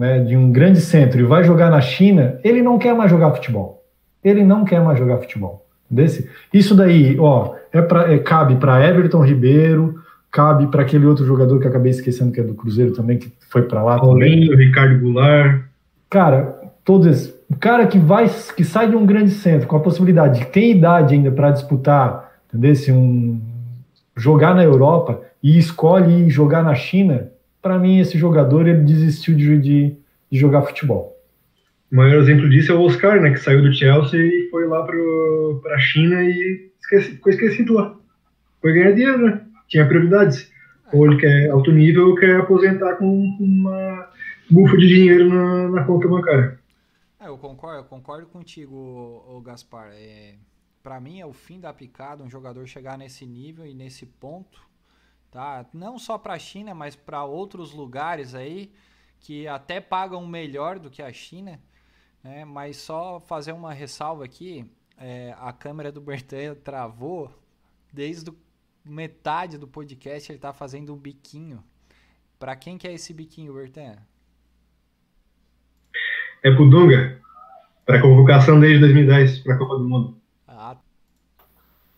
né, 0.00 0.18
de 0.18 0.34
um 0.34 0.50
grande 0.50 0.80
centro 0.80 1.20
e 1.20 1.24
vai 1.24 1.44
jogar 1.44 1.70
na 1.70 1.82
China, 1.82 2.40
ele 2.42 2.62
não 2.62 2.78
quer 2.78 2.94
mais 2.94 3.10
jogar 3.10 3.32
futebol. 3.32 3.84
Ele 4.24 4.42
não 4.42 4.64
quer 4.64 4.82
mais 4.82 4.98
jogar 4.98 5.18
futebol. 5.18 5.66
Desse, 5.90 6.26
isso 6.54 6.74
daí, 6.74 7.18
ó, 7.18 7.54
é 7.70 7.82
pra, 7.82 8.10
é, 8.10 8.18
cabe 8.18 8.56
para 8.56 8.82
Everton 8.82 9.22
Ribeiro, 9.22 9.96
cabe 10.30 10.68
para 10.68 10.80
aquele 10.80 11.04
outro 11.04 11.26
jogador 11.26 11.60
que 11.60 11.68
acabei 11.68 11.90
esquecendo 11.90 12.32
que 12.32 12.40
é 12.40 12.42
do 12.42 12.54
Cruzeiro 12.54 12.94
também, 12.94 13.18
que 13.18 13.30
foi 13.50 13.60
para 13.60 13.82
lá 13.82 13.98
Paulinho. 13.98 14.56
Ricardo 14.56 15.00
Goulart. 15.00 15.64
Cara, 16.08 16.58
todos 16.82 17.06
esses. 17.06 17.34
O 17.50 17.56
cara 17.56 17.86
que 17.86 17.98
vai, 17.98 18.26
que 18.56 18.64
sai 18.64 18.88
de 18.88 18.96
um 18.96 19.04
grande 19.04 19.32
centro 19.32 19.68
com 19.68 19.76
a 19.76 19.80
possibilidade 19.80 20.38
de 20.38 20.46
ter 20.46 20.70
idade 20.70 21.14
ainda 21.14 21.30
para 21.30 21.50
disputar, 21.50 22.32
entendeu? 22.48 22.74
Se 22.74 22.90
um 22.90 23.38
jogar 24.16 24.54
na 24.54 24.64
Europa 24.64 25.20
e 25.42 25.58
escolhe 25.58 26.30
jogar 26.30 26.62
na 26.62 26.74
China, 26.74 27.28
para 27.60 27.78
mim 27.78 28.00
esse 28.00 28.18
jogador 28.18 28.66
ele 28.66 28.82
desistiu 28.82 29.36
de, 29.36 29.58
de, 29.58 29.96
de, 30.30 30.38
jogar 30.38 30.62
futebol. 30.62 31.16
O 31.90 31.96
maior 31.96 32.20
exemplo 32.20 32.48
disso 32.48 32.72
é 32.72 32.74
o 32.74 32.82
Oscar, 32.82 33.20
né, 33.20 33.30
que 33.30 33.38
saiu 33.38 33.62
do 33.62 33.72
Chelsea 33.72 34.20
e 34.20 34.48
foi 34.50 34.66
lá 34.66 34.84
para 34.84 35.74
a 35.74 35.78
China 35.78 36.22
e 36.22 36.70
esqueci, 36.80 37.10
ficou 37.12 37.32
esquecido 37.32 37.74
lá. 37.74 37.96
Foi 38.60 38.72
ganhar 38.72 38.92
dinheiro, 38.92 39.18
né? 39.18 39.40
tinha 39.70 39.86
prioridades. 39.86 40.50
Ou 40.92 41.06
ele 41.06 41.20
quer 41.20 41.50
alto 41.50 41.70
nível 41.70 42.08
ou 42.08 42.16
quer 42.16 42.40
aposentar 42.40 42.96
com 42.96 43.36
uma 43.38 44.10
bufa 44.50 44.76
de 44.76 44.88
dinheiro 44.88 45.28
na, 45.28 45.68
na 45.68 45.84
conta 45.84 46.08
bancária. 46.08 46.58
É, 47.20 47.28
eu 47.28 47.38
concordo, 47.38 47.78
eu 47.78 47.84
concordo 47.84 48.26
contigo, 48.26 48.74
o, 48.74 49.40
Gaspar. 49.40 49.90
É, 49.92 50.34
para 50.82 51.00
mim 51.00 51.20
é 51.20 51.26
o 51.26 51.32
fim 51.32 51.60
da 51.60 51.72
picada 51.72 52.24
um 52.24 52.28
jogador 52.28 52.66
chegar 52.66 52.98
nesse 52.98 53.24
nível 53.24 53.64
e 53.64 53.72
nesse 53.72 54.04
ponto, 54.04 54.60
tá? 55.30 55.66
Não 55.72 55.98
só 55.98 56.18
para 56.18 56.34
a 56.34 56.38
China, 56.38 56.74
mas 56.74 56.96
para 56.96 57.24
outros 57.24 57.72
lugares 57.72 58.34
aí 58.34 58.72
que 59.20 59.46
até 59.46 59.80
pagam 59.80 60.26
melhor 60.26 60.78
do 60.78 60.90
que 60.90 61.02
a 61.02 61.12
China, 61.12 61.60
né? 62.22 62.44
Mas 62.44 62.78
só 62.78 63.20
fazer 63.20 63.52
uma 63.52 63.72
ressalva 63.72 64.24
aqui, 64.24 64.70
é, 64.96 65.34
a 65.38 65.52
câmera 65.52 65.92
do 65.92 66.00
Bertan 66.00 66.54
travou 66.64 67.32
desde 67.92 68.30
o 68.30 68.36
metade 68.84 69.58
do 69.58 69.68
podcast 69.68 70.32
ele 70.32 70.38
tá 70.38 70.52
fazendo 70.52 70.94
um 70.94 70.96
biquinho. 70.96 71.62
Para 72.38 72.56
quem 72.56 72.78
que 72.78 72.88
é 72.88 72.94
esse 72.94 73.12
biquinho, 73.12 73.52
Bertan? 73.52 73.96
É 76.42 76.50
pro 76.50 76.68
Dunga. 76.68 77.20
Para 77.84 78.00
convocação 78.00 78.58
desde 78.58 78.80
2010 78.80 79.40
para 79.40 79.54
a 79.54 79.58
Copa 79.58 79.76
do 79.76 79.88
Mundo. 79.88 80.20
Ah. 80.48 80.76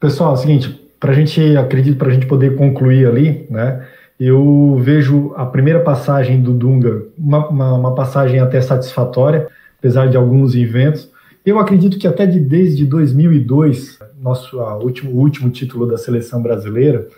Pessoal, 0.00 0.32
é 0.32 0.34
o 0.34 0.36
seguinte, 0.36 0.91
para 1.02 1.10
a 1.10 1.14
gente, 1.16 1.56
acredito, 1.56 1.98
para 1.98 2.10
a 2.10 2.12
gente 2.12 2.26
poder 2.26 2.54
concluir 2.54 3.08
ali, 3.08 3.44
né? 3.50 3.84
Eu 4.20 4.78
vejo 4.80 5.32
a 5.34 5.44
primeira 5.44 5.80
passagem 5.80 6.40
do 6.40 6.52
Dunga, 6.52 7.02
uma, 7.18 7.48
uma, 7.48 7.74
uma 7.74 7.92
passagem 7.92 8.38
até 8.38 8.60
satisfatória, 8.60 9.48
apesar 9.80 10.06
de 10.06 10.16
alguns 10.16 10.54
eventos. 10.54 11.10
Eu 11.44 11.58
acredito 11.58 11.98
que 11.98 12.06
até 12.06 12.24
de, 12.24 12.38
desde 12.38 12.86
2002, 12.86 13.98
nosso 14.22 14.60
a 14.60 14.76
último, 14.76 15.10
o 15.10 15.16
último 15.16 15.50
título 15.50 15.88
da 15.88 15.98
seleção 15.98 16.40
brasileira, 16.40 17.08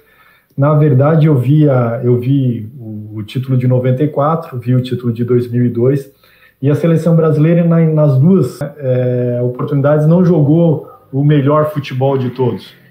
na 0.57 0.73
verdade 0.73 1.27
eu 1.27 1.37
vi, 1.37 1.69
a, 1.69 2.01
eu 2.03 2.19
vi 2.19 2.67
o, 2.79 3.19
o, 3.19 3.23
título 3.23 3.59
de 3.59 3.69
94, 3.69 4.59
vi 4.61 4.75
o 4.75 4.81
título 4.81 5.13
de 5.13 5.25
2002, 5.25 6.11
e 6.63 6.71
a 6.71 6.75
seleção 6.75 7.15
brasileira 7.15 7.63
na, 7.65 7.81
nas 7.81 8.19
duas 8.19 8.59
é, 8.63 9.41
oportunidades 9.43 10.07
não 10.07 10.25
jogou 10.25 10.89
o 11.13 11.23
melhor 11.23 11.71
futebol 11.71 12.17
de 12.17 12.31
todos. 12.31 12.83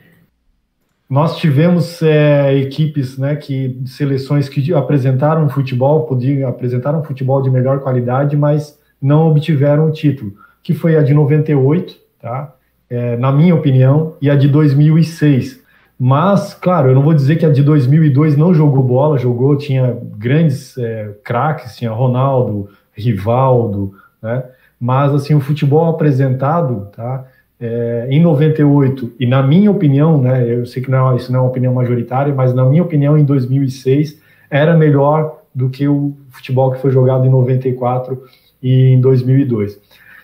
Nós 1.14 1.38
tivemos 1.38 2.02
é, 2.02 2.56
equipes, 2.58 3.20
né, 3.20 3.36
que 3.36 3.80
seleções 3.86 4.50
que 4.50 4.74
apresentaram 4.74 5.48
futebol, 5.48 6.08
podiam 6.08 6.50
apresentar 6.50 6.96
um 6.96 7.04
futebol 7.04 7.40
de 7.40 7.52
melhor 7.52 7.82
qualidade, 7.82 8.36
mas 8.36 8.80
não 9.00 9.30
obtiveram 9.30 9.90
o 9.90 9.92
título 9.92 10.34
que 10.64 10.74
foi 10.74 10.98
a 10.98 11.04
de 11.04 11.14
98, 11.14 11.96
tá? 12.20 12.56
É, 12.90 13.16
na 13.18 13.32
minha 13.32 13.54
opinião, 13.54 14.16
e 14.20 14.28
a 14.28 14.36
de 14.36 14.48
2006. 14.48 15.62
Mas, 16.00 16.56
claro, 16.56 16.90
eu 16.90 16.96
não 16.96 17.04
vou 17.04 17.14
dizer 17.14 17.36
que 17.36 17.46
a 17.46 17.52
de 17.52 17.62
2002 17.62 18.36
não 18.36 18.52
jogou 18.52 18.82
bola, 18.82 19.20
jogou, 19.20 19.56
tinha 19.56 19.96
grandes 20.18 20.76
é, 20.80 21.12
craques, 21.24 21.76
tinha 21.76 21.92
Ronaldo, 21.92 22.70
Rivaldo, 22.92 23.94
né? 24.20 24.46
Mas, 24.80 25.14
assim, 25.14 25.36
o 25.36 25.40
futebol 25.40 25.88
apresentado, 25.90 26.88
tá? 26.96 27.26
É, 27.66 28.08
em 28.10 28.22
98, 28.22 29.14
e 29.18 29.26
na 29.26 29.42
minha 29.42 29.72
opinião, 29.72 30.22
né, 30.22 30.54
eu 30.54 30.66
sei 30.66 30.84
que 30.84 30.92
não, 30.92 31.16
isso 31.16 31.32
não 31.32 31.40
é 31.40 31.42
uma 31.44 31.50
opinião 31.50 31.74
majoritária, 31.74 32.34
mas 32.36 32.54
na 32.54 32.66
minha 32.66 32.84
opinião, 32.84 33.18
em 33.18 33.24
2006, 33.24 34.20
era 34.50 34.76
melhor 34.76 35.40
do 35.56 35.70
que 35.70 35.88
o 35.88 36.14
futebol 36.30 36.74
que 36.74 36.82
foi 36.82 36.92
jogado 36.92 37.26
em 37.26 37.30
94 37.30 38.22
e 38.62 38.90
em 38.90 39.00
2002. 39.00 39.80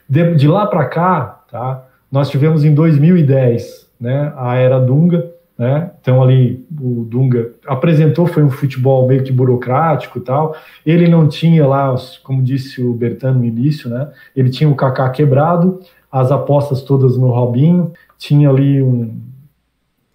De, 0.10 0.36
de 0.36 0.50
lá 0.50 0.68
para 0.68 0.84
cá, 0.84 1.44
tá, 1.50 1.86
nós 2.12 2.30
tivemos 2.30 2.66
em 2.66 2.74
2010 2.74 3.90
né, 4.02 4.34
a 4.36 4.56
era 4.58 4.78
Dunga, 4.78 5.32
né? 5.58 5.92
Então 6.00 6.24
ali 6.24 6.66
o 6.72 7.04
Dunga 7.04 7.52
apresentou 7.68 8.26
foi 8.26 8.42
um 8.42 8.50
futebol 8.50 9.06
meio 9.06 9.24
que 9.24 9.32
burocrático 9.32 10.22
tal. 10.22 10.56
Ele 10.86 11.06
não 11.06 11.28
tinha 11.28 11.68
lá, 11.68 11.94
como 12.24 12.42
disse 12.42 12.82
o 12.82 12.94
Bertano 12.94 13.40
no 13.40 13.46
início, 13.46 13.90
né? 13.90 14.10
Ele 14.34 14.50
tinha 14.50 14.70
o 14.70 14.76
Kaká 14.76 15.10
quebrado, 15.10 15.82
as 16.12 16.32
apostas 16.32 16.82
todas 16.82 17.18
no 17.18 17.28
Robinho, 17.28 17.92
tinha 18.18 18.50
ali 18.50 18.82
um, 18.82 19.20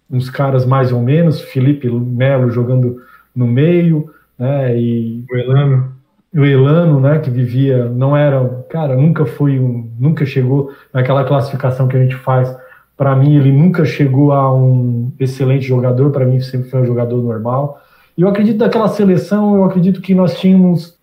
uns 0.09 0.29
caras 0.29 0.65
mais 0.65 0.91
ou 0.91 1.01
menos, 1.01 1.41
Felipe 1.41 1.89
Melo 1.89 2.49
jogando 2.51 3.01
no 3.35 3.47
meio, 3.47 4.09
né? 4.37 4.77
E 4.77 5.23
o 5.31 5.35
Elano, 5.37 5.91
o 6.33 6.45
Elano, 6.45 6.99
né? 6.99 7.19
Que 7.19 7.29
vivia, 7.29 7.85
não 7.89 8.15
era, 8.15 8.65
cara, 8.69 8.95
nunca 8.95 9.25
foi 9.25 9.59
um, 9.59 9.89
nunca 9.99 10.25
chegou 10.25 10.71
naquela 10.93 11.23
classificação 11.23 11.87
que 11.87 11.97
a 11.97 12.01
gente 12.01 12.15
faz 12.15 12.55
para 12.97 13.15
mim, 13.15 13.35
ele 13.35 13.51
nunca 13.51 13.83
chegou 13.83 14.31
a 14.31 14.53
um 14.53 15.11
excelente 15.19 15.65
jogador, 15.65 16.11
para 16.11 16.25
mim 16.25 16.39
sempre 16.39 16.69
foi 16.69 16.81
um 16.81 16.85
jogador 16.85 17.21
normal. 17.21 17.81
E 18.17 18.21
eu 18.21 18.29
acredito 18.29 18.57
daquela 18.57 18.87
seleção, 18.87 19.55
eu 19.55 19.65
acredito 19.65 20.01
que 20.01 20.15
nós 20.15 20.39
tínhamos, 20.39 20.97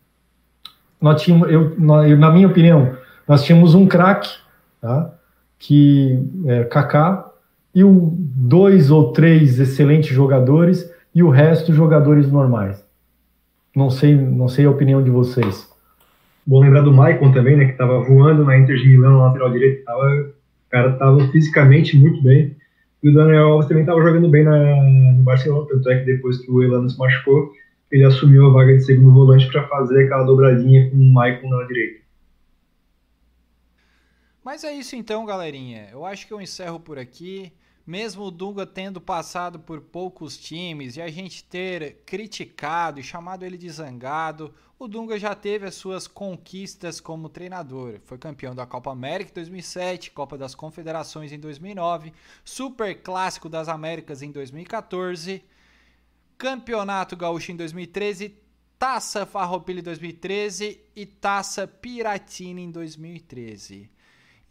nós 1.00 1.20
tínhamos 1.20 1.50
eu, 1.50 1.74
na 1.78 2.30
minha 2.30 2.46
opinião, 2.46 2.94
nós 3.28 3.44
tínhamos 3.44 3.74
um 3.74 3.86
craque, 3.86 4.30
tá? 4.82 5.14
que 5.58 6.18
é, 6.46 6.64
Kaká, 6.64 7.30
e 7.74 7.82
o, 7.82 8.12
dois 8.18 8.90
ou 8.90 9.12
três 9.12 9.58
excelentes 9.58 10.10
jogadores 10.10 10.92
e 11.14 11.22
o 11.22 11.30
resto 11.30 11.72
jogadores 11.72 12.30
normais. 12.30 12.84
Não 13.74 13.88
sei, 13.88 14.14
não 14.14 14.48
sei 14.48 14.66
a 14.66 14.70
opinião 14.70 15.02
de 15.02 15.08
vocês. 15.08 15.70
Bom 16.44 16.60
lembrar 16.60 16.82
do 16.82 16.92
Maicon 16.92 17.32
também, 17.32 17.56
né, 17.56 17.64
que 17.66 17.72
estava 17.72 18.00
voando 18.00 18.44
na 18.44 18.58
Inter 18.58 18.76
de 18.76 18.88
Milão, 18.88 19.12
no 19.12 19.20
lateral 19.20 19.50
direito, 19.50 19.78
estava 19.78 20.32
cara 20.72 20.90
estava 20.90 21.28
fisicamente 21.28 21.96
muito 21.96 22.20
bem. 22.22 22.56
E 23.02 23.10
o 23.10 23.14
Daniel 23.14 23.48
Alves 23.48 23.68
também 23.68 23.82
estava 23.82 24.00
jogando 24.02 24.28
bem 24.28 24.42
na, 24.42 24.56
no 24.56 25.22
Barcelona, 25.22 25.66
tanto 25.68 25.90
é 25.90 25.98
que 25.98 26.06
depois 26.06 26.38
que 26.38 26.50
o 26.50 26.62
Elano 26.62 26.88
se 26.88 26.98
machucou, 26.98 27.52
ele 27.90 28.04
assumiu 28.04 28.46
a 28.46 28.52
vaga 28.52 28.74
de 28.74 28.84
segundo 28.84 29.12
volante 29.12 29.46
para 29.52 29.68
fazer 29.68 30.04
aquela 30.04 30.24
dobradinha 30.24 30.90
com 30.90 30.96
o 30.96 31.12
Maicon 31.12 31.48
na 31.50 31.64
direita. 31.64 32.01
Mas 34.44 34.64
é 34.64 34.72
isso 34.72 34.96
então, 34.96 35.24
galerinha. 35.24 35.88
Eu 35.90 36.04
acho 36.04 36.26
que 36.26 36.32
eu 36.32 36.40
encerro 36.40 36.80
por 36.80 36.98
aqui 36.98 37.52
mesmo 37.86 38.24
o 38.24 38.30
Dunga 38.30 38.64
tendo 38.64 39.00
passado 39.00 39.58
por 39.58 39.80
poucos 39.80 40.36
times 40.36 40.96
e 40.96 41.02
a 41.02 41.08
gente 41.08 41.44
ter 41.44 42.02
criticado 42.06 43.00
e 43.00 43.02
chamado 43.02 43.44
ele 43.44 43.58
de 43.58 43.68
zangado, 43.68 44.54
o 44.78 44.86
Dunga 44.86 45.18
já 45.18 45.34
teve 45.34 45.66
as 45.66 45.74
suas 45.74 46.06
conquistas 46.06 47.00
como 47.00 47.28
treinador. 47.28 48.00
Foi 48.04 48.18
campeão 48.18 48.54
da 48.54 48.66
Copa 48.66 48.90
América 48.90 49.30
em 49.30 49.34
2007, 49.34 50.10
Copa 50.12 50.38
das 50.38 50.54
Confederações 50.54 51.32
em 51.32 51.38
2009, 51.38 52.12
Super 52.44 53.02
Clássico 53.02 53.48
das 53.48 53.68
Américas 53.68 54.22
em 54.22 54.30
2014, 54.30 55.44
Campeonato 56.38 57.16
Gaúcho 57.16 57.52
em 57.52 57.56
2013, 57.56 58.36
Taça 58.78 59.24
Farroupilha 59.24 59.80
em 59.80 59.84
2013 59.84 60.80
e 60.94 61.06
Taça 61.06 61.66
Piratini 61.66 62.62
em 62.62 62.70
2013. 62.70 63.91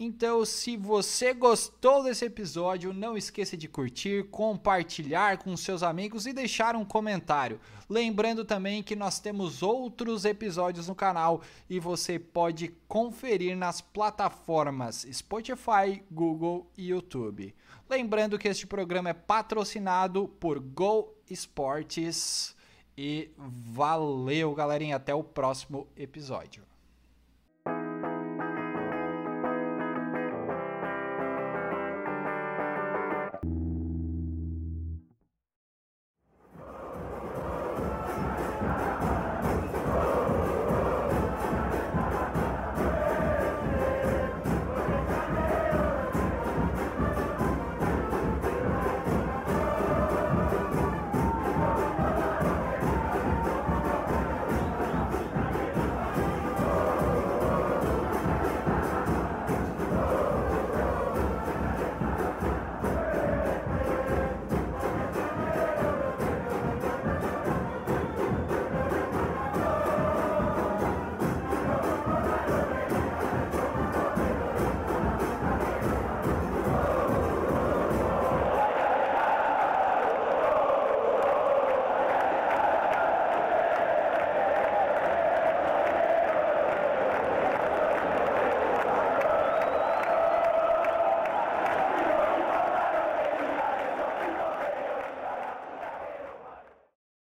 Então, 0.04 0.44
se 0.44 0.76
você 0.76 1.32
gostou 1.32 2.04
desse 2.04 2.26
episódio, 2.26 2.92
não 2.92 3.16
esqueça 3.16 3.56
de 3.56 3.68
curtir, 3.68 4.24
compartilhar 4.32 5.38
com 5.38 5.56
seus 5.56 5.84
amigos 5.84 6.26
e 6.26 6.34
deixar 6.34 6.76
um 6.76 6.84
comentário. 6.84 7.60
Lembrando 7.88 8.44
também 8.44 8.82
que 8.82 8.96
nós 8.96 9.20
temos 9.20 9.62
outros 9.62 10.26
episódios 10.26 10.88
no 10.88 10.96
canal 10.96 11.44
e 11.70 11.80
você 11.80 12.18
pode 12.18 12.70
conferir 12.88 13.56
nas 13.56 13.80
plataformas 13.80 15.06
Spotify, 15.12 16.04
Google 16.10 16.66
e 16.76 16.88
YouTube. 16.88 17.54
Lembrando 17.88 18.40
que 18.40 18.48
este 18.48 18.66
programa 18.66 19.12
é 19.12 19.14
patrocinado 19.14 20.28
por 20.40 20.60
Go 20.60 21.14
Esportes. 21.30 22.56
E 22.98 23.30
valeu, 23.38 24.56
galerinha. 24.56 24.96
Até 24.96 25.14
o 25.14 25.24
próximo 25.24 25.88
episódio. 25.96 26.71